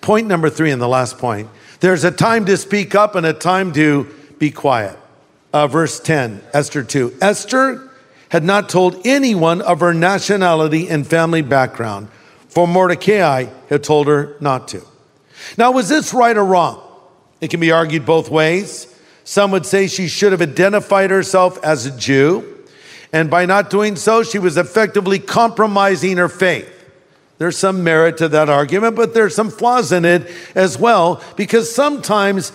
Point 0.00 0.26
number 0.26 0.50
three, 0.50 0.70
and 0.70 0.80
the 0.80 0.88
last 0.88 1.18
point 1.18 1.48
there's 1.80 2.04
a 2.04 2.10
time 2.10 2.46
to 2.46 2.56
speak 2.56 2.94
up 2.94 3.14
and 3.14 3.26
a 3.26 3.32
time 3.32 3.72
to 3.72 4.12
be 4.38 4.50
quiet. 4.50 4.98
Uh, 5.52 5.66
verse 5.66 6.00
10, 6.00 6.40
Esther 6.54 6.82
2. 6.82 7.18
Esther 7.20 7.90
had 8.30 8.44
not 8.44 8.68
told 8.68 9.04
anyone 9.04 9.60
of 9.60 9.80
her 9.80 9.92
nationality 9.92 10.88
and 10.88 11.06
family 11.06 11.42
background, 11.42 12.08
for 12.52 12.68
Mordecai 12.68 13.46
had 13.70 13.82
told 13.82 14.08
her 14.08 14.36
not 14.40 14.68
to. 14.68 14.82
Now, 15.56 15.72
was 15.72 15.88
this 15.88 16.12
right 16.12 16.36
or 16.36 16.44
wrong? 16.44 16.82
It 17.40 17.48
can 17.48 17.60
be 17.60 17.72
argued 17.72 18.04
both 18.04 18.30
ways. 18.30 18.94
Some 19.24 19.52
would 19.52 19.64
say 19.64 19.86
she 19.86 20.06
should 20.06 20.32
have 20.32 20.42
identified 20.42 21.10
herself 21.10 21.62
as 21.64 21.86
a 21.86 21.96
Jew, 21.96 22.66
and 23.10 23.30
by 23.30 23.46
not 23.46 23.70
doing 23.70 23.96
so, 23.96 24.22
she 24.22 24.38
was 24.38 24.58
effectively 24.58 25.18
compromising 25.18 26.18
her 26.18 26.28
faith. 26.28 26.68
There's 27.38 27.56
some 27.56 27.82
merit 27.82 28.18
to 28.18 28.28
that 28.28 28.50
argument, 28.50 28.96
but 28.96 29.14
there's 29.14 29.34
some 29.34 29.50
flaws 29.50 29.90
in 29.90 30.04
it 30.04 30.30
as 30.54 30.78
well, 30.78 31.22
because 31.36 31.74
sometimes 31.74 32.52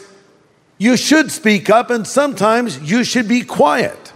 you 0.78 0.96
should 0.96 1.32
speak 1.32 1.72
up 1.72 1.90
and 1.90 2.06
sometimes 2.06 2.80
you 2.90 3.04
should 3.04 3.28
be 3.28 3.42
quiet. 3.42 4.14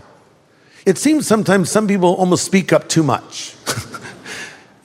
It 0.86 1.00
seems 1.00 1.26
sometimes 1.26 1.72
some 1.72 1.88
people 1.88 2.14
almost 2.14 2.46
speak 2.46 2.72
up 2.72 2.88
too 2.88 3.04
much. 3.04 3.56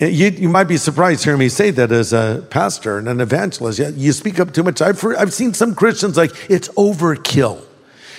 Uh, 0.00 0.06
you, 0.06 0.28
you 0.28 0.48
might 0.48 0.64
be 0.64 0.76
surprised 0.76 1.24
hearing 1.24 1.38
me 1.38 1.48
say 1.48 1.70
that 1.70 1.90
as 1.90 2.12
a 2.12 2.46
pastor 2.50 2.98
and 2.98 3.08
an 3.08 3.20
evangelist. 3.20 3.78
You 3.96 4.12
speak 4.12 4.38
up 4.38 4.52
too 4.52 4.62
much. 4.62 4.82
I've, 4.82 5.00
heard, 5.00 5.16
I've 5.16 5.32
seen 5.32 5.54
some 5.54 5.74
Christians 5.74 6.16
like 6.16 6.32
it's 6.50 6.68
overkill. 6.70 7.64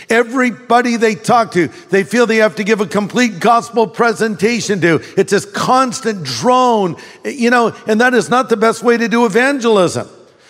Everybody 0.09 0.95
they 0.95 1.15
talk 1.15 1.51
to, 1.51 1.67
they 1.89 2.03
feel 2.03 2.25
they 2.25 2.37
have 2.37 2.55
to 2.55 2.63
give 2.63 2.79
a 2.79 2.87
complete 2.87 3.39
gospel 3.39 3.85
presentation 3.85 4.79
to. 4.81 5.01
It's 5.17 5.31
this 5.31 5.45
constant 5.45 6.23
drone, 6.23 6.95
you 7.25 7.49
know, 7.49 7.75
and 7.87 7.99
that 7.99 8.13
is 8.13 8.29
not 8.29 8.49
the 8.49 8.57
best 8.57 8.83
way 8.83 8.97
to 8.97 9.07
do 9.07 9.25
evangelism. 9.25 10.07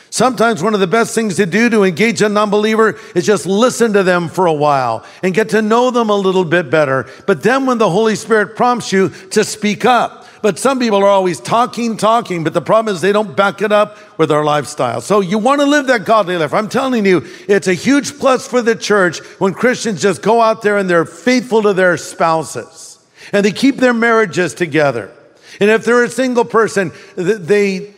Sometimes 0.10 0.64
one 0.64 0.74
of 0.74 0.80
the 0.80 0.88
best 0.88 1.14
things 1.14 1.36
to 1.36 1.46
do 1.46 1.70
to 1.70 1.84
engage 1.84 2.22
a 2.22 2.30
non-believer 2.30 2.98
is 3.14 3.26
just 3.26 3.46
listen 3.46 3.94
to 3.94 4.04
them 4.04 4.30
for 4.30 4.46
a 4.46 4.54
while 4.54 5.04
and 5.22 5.34
get 5.34 5.50
to 5.50 5.62
know 5.62 5.92
them 5.92 6.10
a 6.10 6.16
little 6.16 6.46
bit 6.46 6.70
better. 6.70 7.10
But 7.26 7.44
then 7.44 7.66
when 7.66 7.78
the 7.78 7.90
Holy 7.90 8.16
Spirit 8.16 8.56
prompts 8.56 8.94
you 8.94 9.10
to 9.10 9.44
speak 9.44 9.84
up, 9.84 10.17
but 10.42 10.60
some 10.60 10.80
people 10.80 11.00
are 11.00 11.08
always 11.08 11.40
talking, 11.40 11.98
talking, 11.98 12.44
but 12.44 12.54
the 12.54 12.62
problem 12.62 12.94
is 12.94 13.02
they 13.02 13.12
don't 13.12 13.36
back 13.36 13.62
it 13.62 13.72
up 13.72 13.98
with 14.18 14.30
their 14.30 14.44
lifestyle. 14.44 15.02
So 15.02 15.20
you 15.20 15.38
want 15.38 15.62
to 15.62 15.68
live 15.68 15.88
that 15.88 16.06
godly 16.06 16.38
life. 16.38 16.54
I'm 16.54 16.70
telling 16.70 17.06
you, 17.06 17.26
it's 17.48 17.68
a 17.68 17.74
huge 17.74 18.20
plus 18.20 18.48
for 18.48 18.62
the 18.62 18.76
church 18.76 19.20
when 19.40 19.54
Christians 19.54 20.02
just 20.02 20.22
go 20.22 20.42
out 20.42 20.62
there 20.62 20.78
and 20.78 20.90
they're 20.90 21.06
faithful 21.06 21.64
to 21.64 21.74
their 21.74 21.98
spouses 21.98 23.00
and 23.34 23.46
they 23.46 23.52
keep 23.52 23.78
their 23.78 23.94
marriages 23.94 24.54
together. 24.54 25.12
And 25.60 25.70
if 25.70 25.86
they're 25.86 26.04
a 26.04 26.10
single 26.10 26.46
person, 26.46 26.92
they 27.16 27.94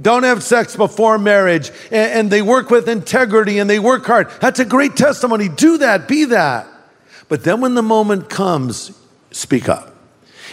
don't 0.00 0.22
have 0.22 0.42
sex 0.42 0.76
before 0.76 1.18
marriage 1.18 1.70
and, 1.90 2.12
and 2.12 2.30
they 2.30 2.42
work 2.42 2.70
with 2.70 2.88
integrity 2.88 3.58
and 3.58 3.68
they 3.68 3.78
work 3.78 4.04
hard. 4.04 4.30
That's 4.40 4.60
a 4.60 4.64
great 4.64 4.96
testimony. 4.96 5.48
Do 5.48 5.78
that, 5.78 6.06
be 6.06 6.26
that. 6.26 6.66
But 7.28 7.44
then 7.44 7.60
when 7.60 7.74
the 7.74 7.82
moment 7.82 8.30
comes, 8.30 8.92
speak 9.30 9.68
up. 9.68 9.97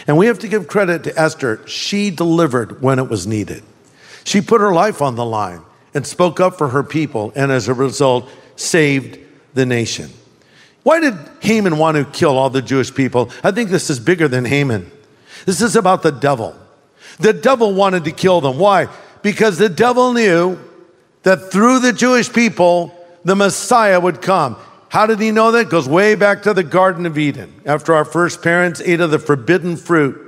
And 0.06 0.16
we 0.16 0.26
have 0.26 0.38
to 0.40 0.48
give 0.48 0.68
credit 0.68 1.04
to 1.04 1.18
Esther. 1.18 1.66
She 1.66 2.10
delivered 2.10 2.80
when 2.80 2.98
it 2.98 3.08
was 3.08 3.26
needed. 3.26 3.62
She 4.24 4.40
put 4.40 4.60
her 4.60 4.72
life 4.72 5.02
on 5.02 5.16
the 5.16 5.24
line 5.24 5.62
and 5.94 6.06
spoke 6.06 6.40
up 6.40 6.58
for 6.58 6.68
her 6.68 6.82
people, 6.82 7.32
and 7.34 7.50
as 7.50 7.68
a 7.68 7.74
result, 7.74 8.28
saved 8.56 9.18
the 9.54 9.66
nation. 9.66 10.10
Why 10.82 11.00
did 11.00 11.14
Haman 11.40 11.78
want 11.78 11.96
to 11.96 12.04
kill 12.04 12.36
all 12.38 12.50
the 12.50 12.62
Jewish 12.62 12.94
people? 12.94 13.30
I 13.42 13.50
think 13.50 13.70
this 13.70 13.90
is 13.90 13.98
bigger 13.98 14.28
than 14.28 14.44
Haman. 14.44 14.90
This 15.44 15.60
is 15.60 15.74
about 15.74 16.02
the 16.02 16.12
devil. 16.12 16.56
The 17.18 17.32
devil 17.32 17.72
wanted 17.72 18.04
to 18.04 18.12
kill 18.12 18.40
them. 18.40 18.58
Why? 18.58 18.88
Because 19.22 19.58
the 19.58 19.68
devil 19.68 20.12
knew 20.12 20.58
that 21.22 21.50
through 21.50 21.80
the 21.80 21.92
Jewish 21.92 22.32
people, 22.32 22.94
the 23.24 23.34
Messiah 23.34 23.98
would 23.98 24.22
come. 24.22 24.56
How 24.88 25.06
did 25.06 25.20
he 25.20 25.30
know 25.30 25.52
that? 25.52 25.66
It 25.66 25.70
goes 25.70 25.88
way 25.88 26.14
back 26.14 26.42
to 26.42 26.54
the 26.54 26.62
Garden 26.62 27.06
of 27.06 27.18
Eden, 27.18 27.60
after 27.64 27.94
our 27.94 28.04
first 28.04 28.42
parents 28.42 28.80
ate 28.80 29.00
of 29.00 29.10
the 29.10 29.18
forbidden 29.18 29.76
fruit. 29.76 30.22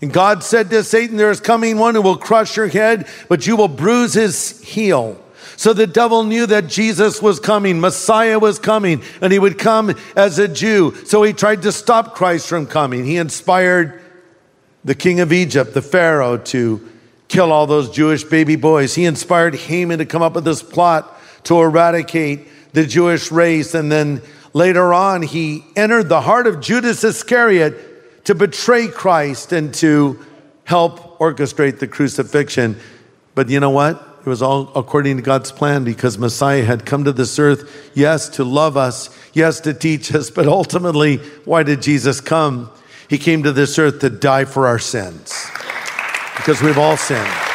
And 0.00 0.12
God 0.12 0.42
said 0.42 0.70
to 0.70 0.82
Satan, 0.82 1.16
There 1.16 1.30
is 1.30 1.40
coming 1.40 1.78
one 1.78 1.94
who 1.94 2.02
will 2.02 2.16
crush 2.16 2.56
your 2.56 2.68
head, 2.68 3.06
but 3.28 3.46
you 3.46 3.56
will 3.56 3.68
bruise 3.68 4.14
his 4.14 4.60
heel. 4.62 5.22
So 5.56 5.74
the 5.74 5.86
devil 5.86 6.24
knew 6.24 6.46
that 6.46 6.68
Jesus 6.68 7.20
was 7.20 7.38
coming, 7.38 7.80
Messiah 7.80 8.38
was 8.38 8.58
coming, 8.58 9.02
and 9.20 9.30
he 9.30 9.38
would 9.38 9.58
come 9.58 9.94
as 10.16 10.38
a 10.38 10.48
Jew. 10.48 10.94
So 11.04 11.22
he 11.22 11.34
tried 11.34 11.62
to 11.62 11.72
stop 11.72 12.14
Christ 12.14 12.48
from 12.48 12.66
coming. 12.66 13.04
He 13.04 13.18
inspired 13.18 14.00
the 14.84 14.94
king 14.94 15.20
of 15.20 15.34
Egypt, 15.34 15.74
the 15.74 15.82
Pharaoh, 15.82 16.38
to 16.38 16.88
kill 17.28 17.52
all 17.52 17.66
those 17.66 17.90
Jewish 17.90 18.24
baby 18.24 18.56
boys. 18.56 18.94
He 18.94 19.04
inspired 19.04 19.54
Haman 19.54 19.98
to 19.98 20.06
come 20.06 20.22
up 20.22 20.34
with 20.34 20.44
this 20.44 20.62
plot 20.62 21.20
to 21.44 21.60
eradicate 21.60 22.48
the 22.72 22.86
Jewish 22.86 23.30
race. 23.30 23.74
And 23.74 23.90
then 23.90 24.22
later 24.52 24.92
on, 24.92 25.22
he 25.22 25.64
entered 25.76 26.08
the 26.08 26.20
heart 26.20 26.46
of 26.46 26.60
Judas 26.60 27.04
Iscariot 27.04 28.24
to 28.24 28.34
betray 28.34 28.88
Christ 28.88 29.52
and 29.52 29.72
to 29.74 30.18
help 30.64 31.18
orchestrate 31.18 31.78
the 31.78 31.88
crucifixion. 31.88 32.76
But 33.34 33.48
you 33.48 33.60
know 33.60 33.70
what? 33.70 34.06
It 34.20 34.26
was 34.26 34.42
all 34.42 34.70
according 34.76 35.16
to 35.16 35.22
God's 35.22 35.50
plan 35.50 35.82
because 35.82 36.18
Messiah 36.18 36.62
had 36.62 36.84
come 36.84 37.04
to 37.04 37.12
this 37.12 37.38
earth, 37.38 37.90
yes, 37.94 38.28
to 38.30 38.44
love 38.44 38.76
us, 38.76 39.08
yes, 39.32 39.60
to 39.60 39.72
teach 39.72 40.14
us, 40.14 40.30
but 40.30 40.46
ultimately, 40.46 41.16
why 41.46 41.62
did 41.62 41.80
Jesus 41.80 42.20
come? 42.20 42.70
He 43.08 43.16
came 43.16 43.42
to 43.44 43.52
this 43.52 43.78
earth 43.78 44.00
to 44.00 44.10
die 44.10 44.44
for 44.44 44.66
our 44.66 44.78
sins 44.78 45.46
because 46.36 46.60
we've 46.62 46.78
all 46.78 46.96
sinned. 46.96 47.49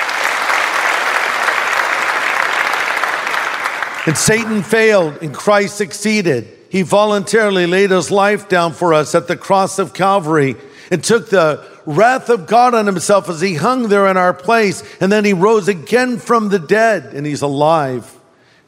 And 4.06 4.18
Satan 4.18 4.62
failed 4.62 5.18
and 5.22 5.34
Christ 5.34 5.78
succeeded. 5.78 6.48
He 6.70 6.84
voluntarily 6.84 7.66
laid 7.66 7.92
his 7.92 8.12
life 8.12 8.48
down 8.48 8.74
for 8.74 8.94
us 8.94 9.16
at 9.16 9.28
the 9.28 9.38
cross 9.38 9.80
of 9.80 9.94
Calvary 9.94 10.56
and 10.92 11.04
took 11.04 11.30
the 11.30 11.66
wrath 11.86 12.30
of 12.30 12.48
God 12.48 12.76
on 12.76 12.86
himself 12.86 13.30
as 13.30 13.42
he 13.42 13.56
hung 13.56 13.88
there 13.88 14.08
in 14.08 14.18
our 14.18 14.34
place. 14.34 14.84
And 15.00 15.12
then 15.12 15.26
he 15.26 15.34
rose 15.34 15.68
again 15.68 16.18
from 16.18 16.50
the 16.50 16.60
dead 16.60 17.14
and 17.14 17.26
he's 17.26 17.42
alive. 17.42 18.20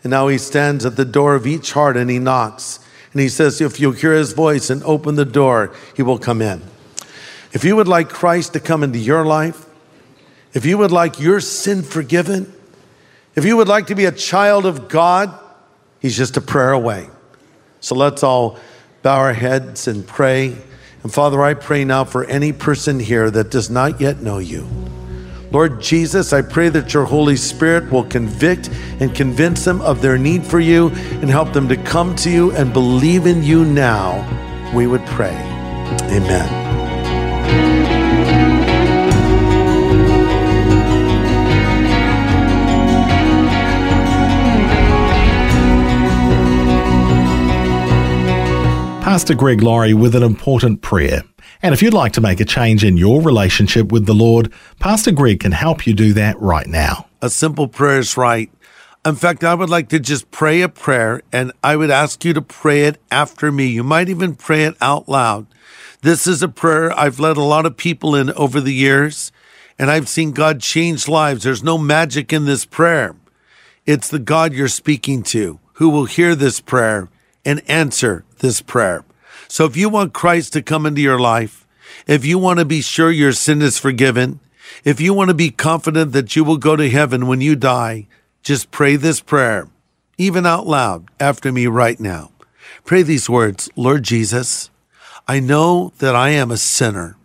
And 0.04 0.12
now 0.12 0.28
he 0.28 0.38
stands 0.38 0.86
at 0.86 0.96
the 0.96 1.06
door 1.06 1.36
of 1.36 1.46
each 1.46 1.74
heart 1.74 1.98
and 1.98 2.10
he 2.10 2.20
knocks. 2.20 2.80
And 3.14 3.22
he 3.22 3.30
says, 3.30 3.62
If 3.62 3.80
you'll 3.80 3.92
hear 3.92 4.14
his 4.14 4.34
voice 4.34 4.70
and 4.70 4.84
open 4.84 5.16
the 5.16 5.26
door, 5.26 5.74
he 5.96 6.02
will 6.02 6.20
come 6.20 6.42
in. 6.42 6.62
If 7.54 7.64
you 7.64 7.76
would 7.76 7.88
like 7.88 8.10
Christ 8.10 8.54
to 8.54 8.60
come 8.60 8.84
into 8.84 9.00
your 9.00 9.26
life, 9.26 9.66
if 10.54 10.66
you 10.66 10.78
would 10.78 10.92
like 10.92 11.20
your 11.20 11.40
sin 11.40 11.84
forgiven, 11.84 12.54
if 13.38 13.46
you 13.46 13.56
would 13.56 13.68
like 13.68 13.88
to 13.88 13.96
be 13.96 14.06
a 14.06 14.12
child 14.12 14.66
of 14.66 14.90
God, 14.90 15.32
he's 16.00 16.18
just 16.18 16.38
a 16.38 16.42
prayer 16.42 16.72
away. 16.72 17.08
So 17.82 17.94
let's 17.94 18.24
all 18.24 18.58
bow 19.04 19.20
our 19.20 19.32
heads 19.32 19.88
and 19.88 20.06
pray. 20.06 20.58
And 21.04 21.14
Father, 21.14 21.44
I 21.44 21.54
pray 21.54 21.86
now 21.86 22.04
for 22.04 22.26
any 22.26 22.52
person 22.52 23.00
here 23.00 23.30
that 23.30 23.52
does 23.52 23.70
not 23.70 24.02
yet 24.02 24.22
know 24.22 24.40
you. 24.40 24.68
Lord 25.52 25.80
Jesus, 25.80 26.34
I 26.34 26.42
pray 26.42 26.70
that 26.70 26.96
your 26.96 27.06
Holy 27.06 27.36
Spirit 27.36 27.92
will 27.92 28.06
convict 28.06 28.70
and 29.00 29.16
convince 29.16 29.64
them 29.64 29.82
of 29.82 30.02
their 30.02 30.18
need 30.18 30.44
for 30.44 30.60
you 30.60 30.90
and 30.90 31.30
help 31.30 31.54
them 31.54 31.70
to 31.70 31.78
come 31.78 32.16
to 32.16 32.32
you 32.32 32.52
and 32.54 32.74
believe 32.74 33.28
in 33.28 33.44
you 33.44 33.64
now. 33.64 34.74
We 34.76 34.88
would 34.88 35.06
pray. 35.06 35.36
Amen. 36.10 36.67
Pastor 49.18 49.34
Greg 49.34 49.64
Laurie 49.64 49.96
with 49.96 50.14
an 50.14 50.22
important 50.22 50.84
prayer. 50.84 51.24
And 51.64 51.74
if 51.74 51.82
you'd 51.82 51.92
like 51.92 52.14
to 52.14 52.22
make 52.22 52.40
a 52.40 52.46
change 52.46 52.84
in 52.84 52.98
your 52.98 53.20
relationship 53.20 53.92
with 53.92 54.06
the 54.06 54.14
Lord, 54.14 54.54
Pastor 54.80 55.12
Greg 55.12 55.40
can 55.40 55.54
help 55.54 55.88
you 55.88 55.96
do 55.96 56.14
that 56.14 56.40
right 56.40 56.68
now. 56.68 57.08
A 57.20 57.32
simple 57.32 57.68
prayer 57.68 57.98
is 57.98 58.16
right. 58.16 58.52
In 59.04 59.16
fact, 59.16 59.44
I 59.44 59.56
would 59.56 59.72
like 59.72 59.90
to 59.90 60.00
just 60.00 60.30
pray 60.30 60.62
a 60.62 60.70
prayer 60.70 61.24
and 61.34 61.52
I 61.64 61.76
would 61.78 61.90
ask 61.90 62.24
you 62.24 62.34
to 62.34 62.44
pray 62.44 62.84
it 62.84 63.02
after 63.10 63.52
me. 63.52 63.66
You 63.66 63.84
might 63.84 64.08
even 64.08 64.36
pray 64.36 64.66
it 64.66 64.78
out 64.82 65.10
loud. 65.10 65.48
This 66.02 66.28
is 66.28 66.44
a 66.44 66.48
prayer 66.48 66.92
I've 66.92 67.20
led 67.20 67.38
a 67.38 67.42
lot 67.42 67.66
of 67.66 67.76
people 67.76 68.14
in 68.14 68.32
over 68.34 68.62
the 68.62 68.72
years, 68.72 69.32
and 69.80 69.90
I've 69.90 70.08
seen 70.08 70.32
God 70.32 70.60
change 70.60 71.08
lives. 71.08 71.44
There's 71.44 71.64
no 71.64 71.80
magic 71.80 72.32
in 72.32 72.46
this 72.46 72.66
prayer. 72.66 73.16
It's 73.84 74.10
the 74.10 74.20
God 74.20 74.54
you're 74.54 74.68
speaking 74.68 75.24
to 75.24 75.60
who 75.74 75.90
will 75.90 76.06
hear 76.06 76.36
this 76.36 76.62
prayer 76.62 77.10
and 77.44 77.64
answer 77.68 78.24
this 78.38 78.62
prayer. 78.62 79.04
So 79.48 79.66
if 79.66 79.78
you 79.78 79.90
want 79.90 80.14
Christ 80.14 80.54
to 80.54 80.62
come 80.62 80.86
into 80.86 81.02
your 81.02 81.20
life, 81.20 81.66
if 82.06 82.26
you 82.26 82.38
want 82.38 82.60
to 82.60 82.66
be 82.66 82.82
sure 82.82 83.12
your 83.12 83.32
sin 83.32 83.62
is 83.62 83.80
forgiven, 83.80 84.40
if 84.84 85.00
you 85.00 85.14
want 85.14 85.30
to 85.30 85.34
be 85.34 85.50
confident 85.50 86.12
that 86.14 86.36
you 86.36 86.44
will 86.44 86.58
go 86.58 86.76
to 86.76 86.90
heaven 86.90 87.28
when 87.28 87.42
you 87.42 87.56
die, 87.56 88.08
just 88.44 88.72
pray 88.72 88.96
this 88.96 89.22
prayer, 89.22 89.68
even 90.18 90.46
out 90.46 90.68
loud 90.68 91.10
after 91.20 91.52
me 91.52 91.68
right 91.68 92.00
now. 92.00 92.32
Pray 92.86 93.02
these 93.02 93.30
words 93.30 93.70
Lord 93.76 94.04
Jesus, 94.04 94.70
I 95.28 95.40
know 95.40 95.92
that 96.00 96.16
I 96.16 96.30
am 96.30 96.52
a 96.52 96.58
sinner, 96.58 97.18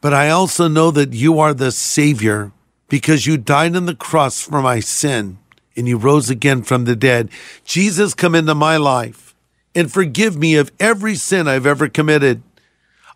but 0.00 0.12
I 0.12 0.30
also 0.30 0.68
know 0.68 0.90
that 0.90 1.12
you 1.12 1.38
are 1.38 1.54
the 1.54 1.72
Savior 1.72 2.52
because 2.88 3.26
you 3.26 3.36
died 3.36 3.74
on 3.76 3.86
the 3.86 3.94
cross 3.94 4.42
for 4.42 4.60
my 4.60 4.80
sin 4.80 5.38
and 5.76 5.88
you 5.88 5.96
rose 5.96 6.30
again 6.30 6.62
from 6.62 6.84
the 6.84 6.96
dead. 6.96 7.30
Jesus, 7.64 8.14
come 8.14 8.34
into 8.34 8.54
my 8.54 8.76
life 8.76 9.33
and 9.74 9.92
forgive 9.92 10.36
me 10.36 10.56
of 10.56 10.72
every 10.78 11.14
sin 11.14 11.48
I've 11.48 11.66
ever 11.66 11.88
committed. 11.88 12.42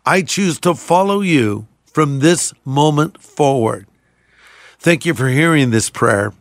I 0.05 0.21
choose 0.21 0.59
to 0.61 0.73
follow 0.75 1.21
you 1.21 1.67
from 1.85 2.19
this 2.19 2.53
moment 2.65 3.21
forward. 3.21 3.85
Thank 4.79 5.05
you 5.05 5.13
for 5.13 5.27
hearing 5.27 5.71
this 5.71 5.89
prayer. 5.89 6.33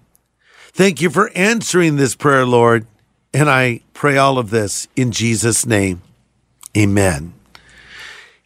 Thank 0.72 1.00
you 1.00 1.10
for 1.10 1.30
answering 1.34 1.96
this 1.96 2.14
prayer, 2.14 2.46
Lord. 2.46 2.86
And 3.34 3.50
I 3.50 3.80
pray 3.94 4.16
all 4.16 4.38
of 4.38 4.50
this 4.50 4.88
in 4.94 5.10
Jesus' 5.10 5.66
name. 5.66 6.02
Amen. 6.76 7.34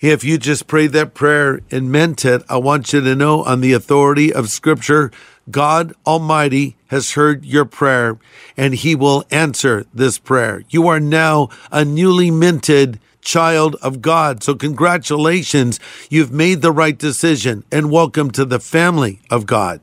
If 0.01 0.25
you 0.25 0.39
just 0.39 0.67
prayed 0.67 0.93
that 0.93 1.15
prayer 1.15 1.61
and 1.71 1.93
meant 1.93 2.25
it, 2.25 2.43
I 2.49 2.57
want 2.57 2.93
you 2.93 3.01
to 3.01 3.15
know 3.15 3.45
on 3.45 3.61
the 3.61 3.73
authority 3.73 4.33
of 4.33 4.49
Scripture, 4.49 5.13
God 5.51 5.95
Almighty 6.07 6.77
has 6.89 7.13
heard 7.13 7.45
your 7.45 7.65
prayer 7.65 8.19
and 8.57 8.75
he 8.75 8.95
will 8.95 9.25
answer 9.31 9.87
this 9.93 10.19
prayer. 10.19 10.63
You 10.71 10.87
are 10.89 11.01
now 11.01 11.49
a 11.71 11.85
newly 11.85 12.31
minted 12.31 13.01
child 13.21 13.77
of 13.77 14.03
God. 14.03 14.43
So 14.43 14.55
congratulations. 14.55 15.81
You've 16.11 16.33
made 16.33 16.63
the 16.63 16.73
right 16.73 16.99
decision 16.99 17.65
and 17.73 17.91
welcome 17.91 18.31
to 18.33 18.45
the 18.45 18.61
family 18.61 19.21
of 19.31 19.47
God. 19.47 19.81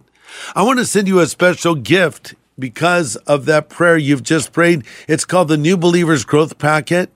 I 0.56 0.64
want 0.64 0.80
to 0.80 0.86
send 0.86 1.08
you 1.08 1.20
a 1.20 1.28
special 1.28 1.76
gift 1.76 2.36
because 2.58 3.16
of 3.18 3.46
that 3.46 3.70
prayer 3.70 3.98
you've 3.98 4.24
just 4.24 4.52
prayed. 4.52 4.84
It's 5.08 5.26
called 5.26 5.48
the 5.48 5.58
New 5.58 5.78
Believers 5.78 6.26
Growth 6.26 6.58
Packet. 6.58 7.12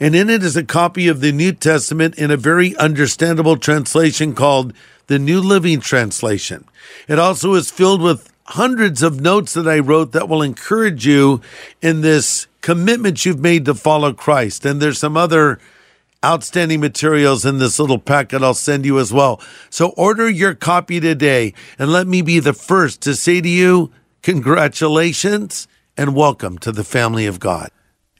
And 0.00 0.14
in 0.14 0.28
it 0.28 0.42
is 0.42 0.56
a 0.56 0.64
copy 0.64 1.06
of 1.06 1.20
the 1.20 1.32
New 1.32 1.52
Testament 1.52 2.16
in 2.16 2.32
a 2.32 2.36
very 2.36 2.76
understandable 2.76 3.56
translation 3.56 4.34
called 4.34 4.72
the 5.08 5.18
New 5.18 5.40
Living 5.40 5.80
Translation. 5.80 6.64
It 7.08 7.18
also 7.18 7.54
is 7.54 7.70
filled 7.70 8.00
with 8.00 8.32
hundreds 8.44 9.02
of 9.02 9.20
notes 9.20 9.54
that 9.54 9.66
I 9.66 9.78
wrote 9.78 10.12
that 10.12 10.28
will 10.28 10.42
encourage 10.42 11.06
you 11.06 11.40
in 11.82 12.00
this 12.00 12.46
commitment 12.60 13.26
you've 13.26 13.40
made 13.40 13.64
to 13.64 13.74
follow 13.74 14.12
Christ. 14.12 14.64
And 14.64 14.80
there's 14.80 14.98
some 14.98 15.16
other 15.16 15.58
outstanding 16.24 16.80
materials 16.80 17.44
in 17.44 17.58
this 17.58 17.78
little 17.78 17.98
packet 17.98 18.42
I'll 18.42 18.54
send 18.54 18.84
you 18.84 18.98
as 18.98 19.12
well. 19.12 19.40
So 19.70 19.90
order 19.90 20.28
your 20.28 20.54
copy 20.54 21.00
today 21.00 21.54
and 21.78 21.92
let 21.92 22.06
me 22.06 22.22
be 22.22 22.40
the 22.40 22.52
first 22.52 23.00
to 23.02 23.14
say 23.14 23.40
to 23.40 23.48
you, 23.48 23.92
congratulations 24.22 25.68
and 25.96 26.14
welcome 26.14 26.58
to 26.58 26.72
the 26.72 26.84
family 26.84 27.26
of 27.26 27.40
God. 27.40 27.70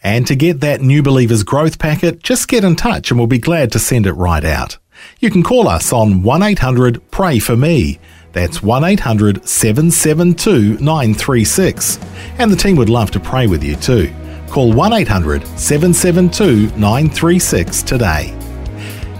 And 0.03 0.27
to 0.29 0.37
get 0.37 0.61
that 0.61 0.81
New 0.81 1.03
Believers 1.03 1.43
Growth 1.43 1.79
Packet, 1.79 2.23
just 2.23 2.49
get 2.49 2.65
in 2.65 2.77
touch 2.77 3.11
and 3.11 3.19
we'll 3.19 3.27
be 3.27 3.39
glad 3.39 3.73
to 3.73 3.79
send 3.79 4.07
it 4.07 4.13
right 4.13 4.45
out. 4.45 4.79
You 5.21 5.31
can 5.31 5.43
call 5.43 5.69
us 5.69 5.93
on 5.93 6.23
1 6.23 6.43
800 6.43 7.11
Pray 7.11 7.39
For 7.39 7.57
Me. 7.57 7.99
That's 8.33 8.63
1 8.63 8.85
800 8.85 9.49
772 9.49 10.83
936. 10.83 11.99
And 12.39 12.51
the 12.51 12.57
team 12.57 12.77
would 12.77 12.89
love 12.89 13.11
to 13.13 13.21
pray 13.21 13.47
with 13.47 13.65
you 13.65 13.77
too. 13.77 14.13
Call 14.49 14.73
1 14.73 14.93
800 14.93 15.47
772 15.59 16.77
936 16.79 17.83
today. 17.83 18.35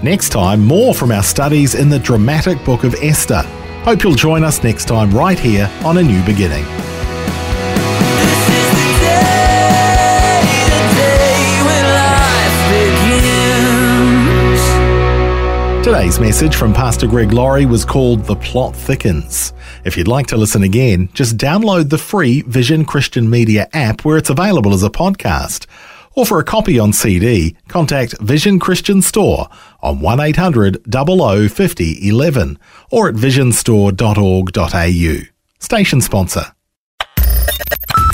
Next 0.03 0.29
time, 0.29 0.65
more 0.65 0.95
from 0.95 1.11
our 1.11 1.25
studies 1.25 1.75
in 1.75 1.89
the 1.89 1.99
dramatic 1.99 2.65
book 2.65 2.85
of 2.85 2.95
Esther. 3.03 3.43
Hope 3.83 4.05
you'll 4.05 4.15
join 4.15 4.45
us 4.45 4.63
next 4.63 4.87
time 4.87 5.11
right 5.11 5.39
here 5.39 5.71
on 5.85 5.99
A 5.99 6.03
New 6.03 6.25
Beginning. 6.25 6.65
Yesterday's 15.99 16.21
message 16.21 16.55
from 16.55 16.73
Pastor 16.73 17.09
Greg 17.09 17.33
Laurie 17.33 17.67
was 17.67 17.85
called 17.85 18.25
The 18.25 18.37
Plot 18.37 18.77
Thickens. 18.77 19.53
If 19.85 19.97
you'd 19.97 20.07
like 20.07 20.29
to 20.29 20.37
listen 20.37 20.63
again, 20.63 21.09
just 21.13 21.37
download 21.37 21.91
the 21.91 21.99
free 21.99 22.43
Vision 22.43 22.85
Christian 22.85 23.29
Media 23.29 23.69
app 23.73 24.05
where 24.05 24.17
it's 24.17 24.31
available 24.31 24.73
as 24.73 24.85
a 24.85 24.91
podcast. 24.91 25.67
Or 26.15 26.25
for 26.25 26.39
a 26.39 26.45
copy 26.45 26.79
on 26.79 26.93
CD, 26.93 27.57
contact 27.67 28.17
Vision 28.21 28.61
Christian 28.61 29.03
Store 29.03 29.49
on 29.81 29.99
1800 29.99 30.85
00 30.89 31.49
50 31.49 32.09
11 32.09 32.61
or 32.93 33.09
at 33.09 33.17
visionstore.org.au. 33.17 35.19
Station 35.59 36.01
sponsor. 36.01 36.53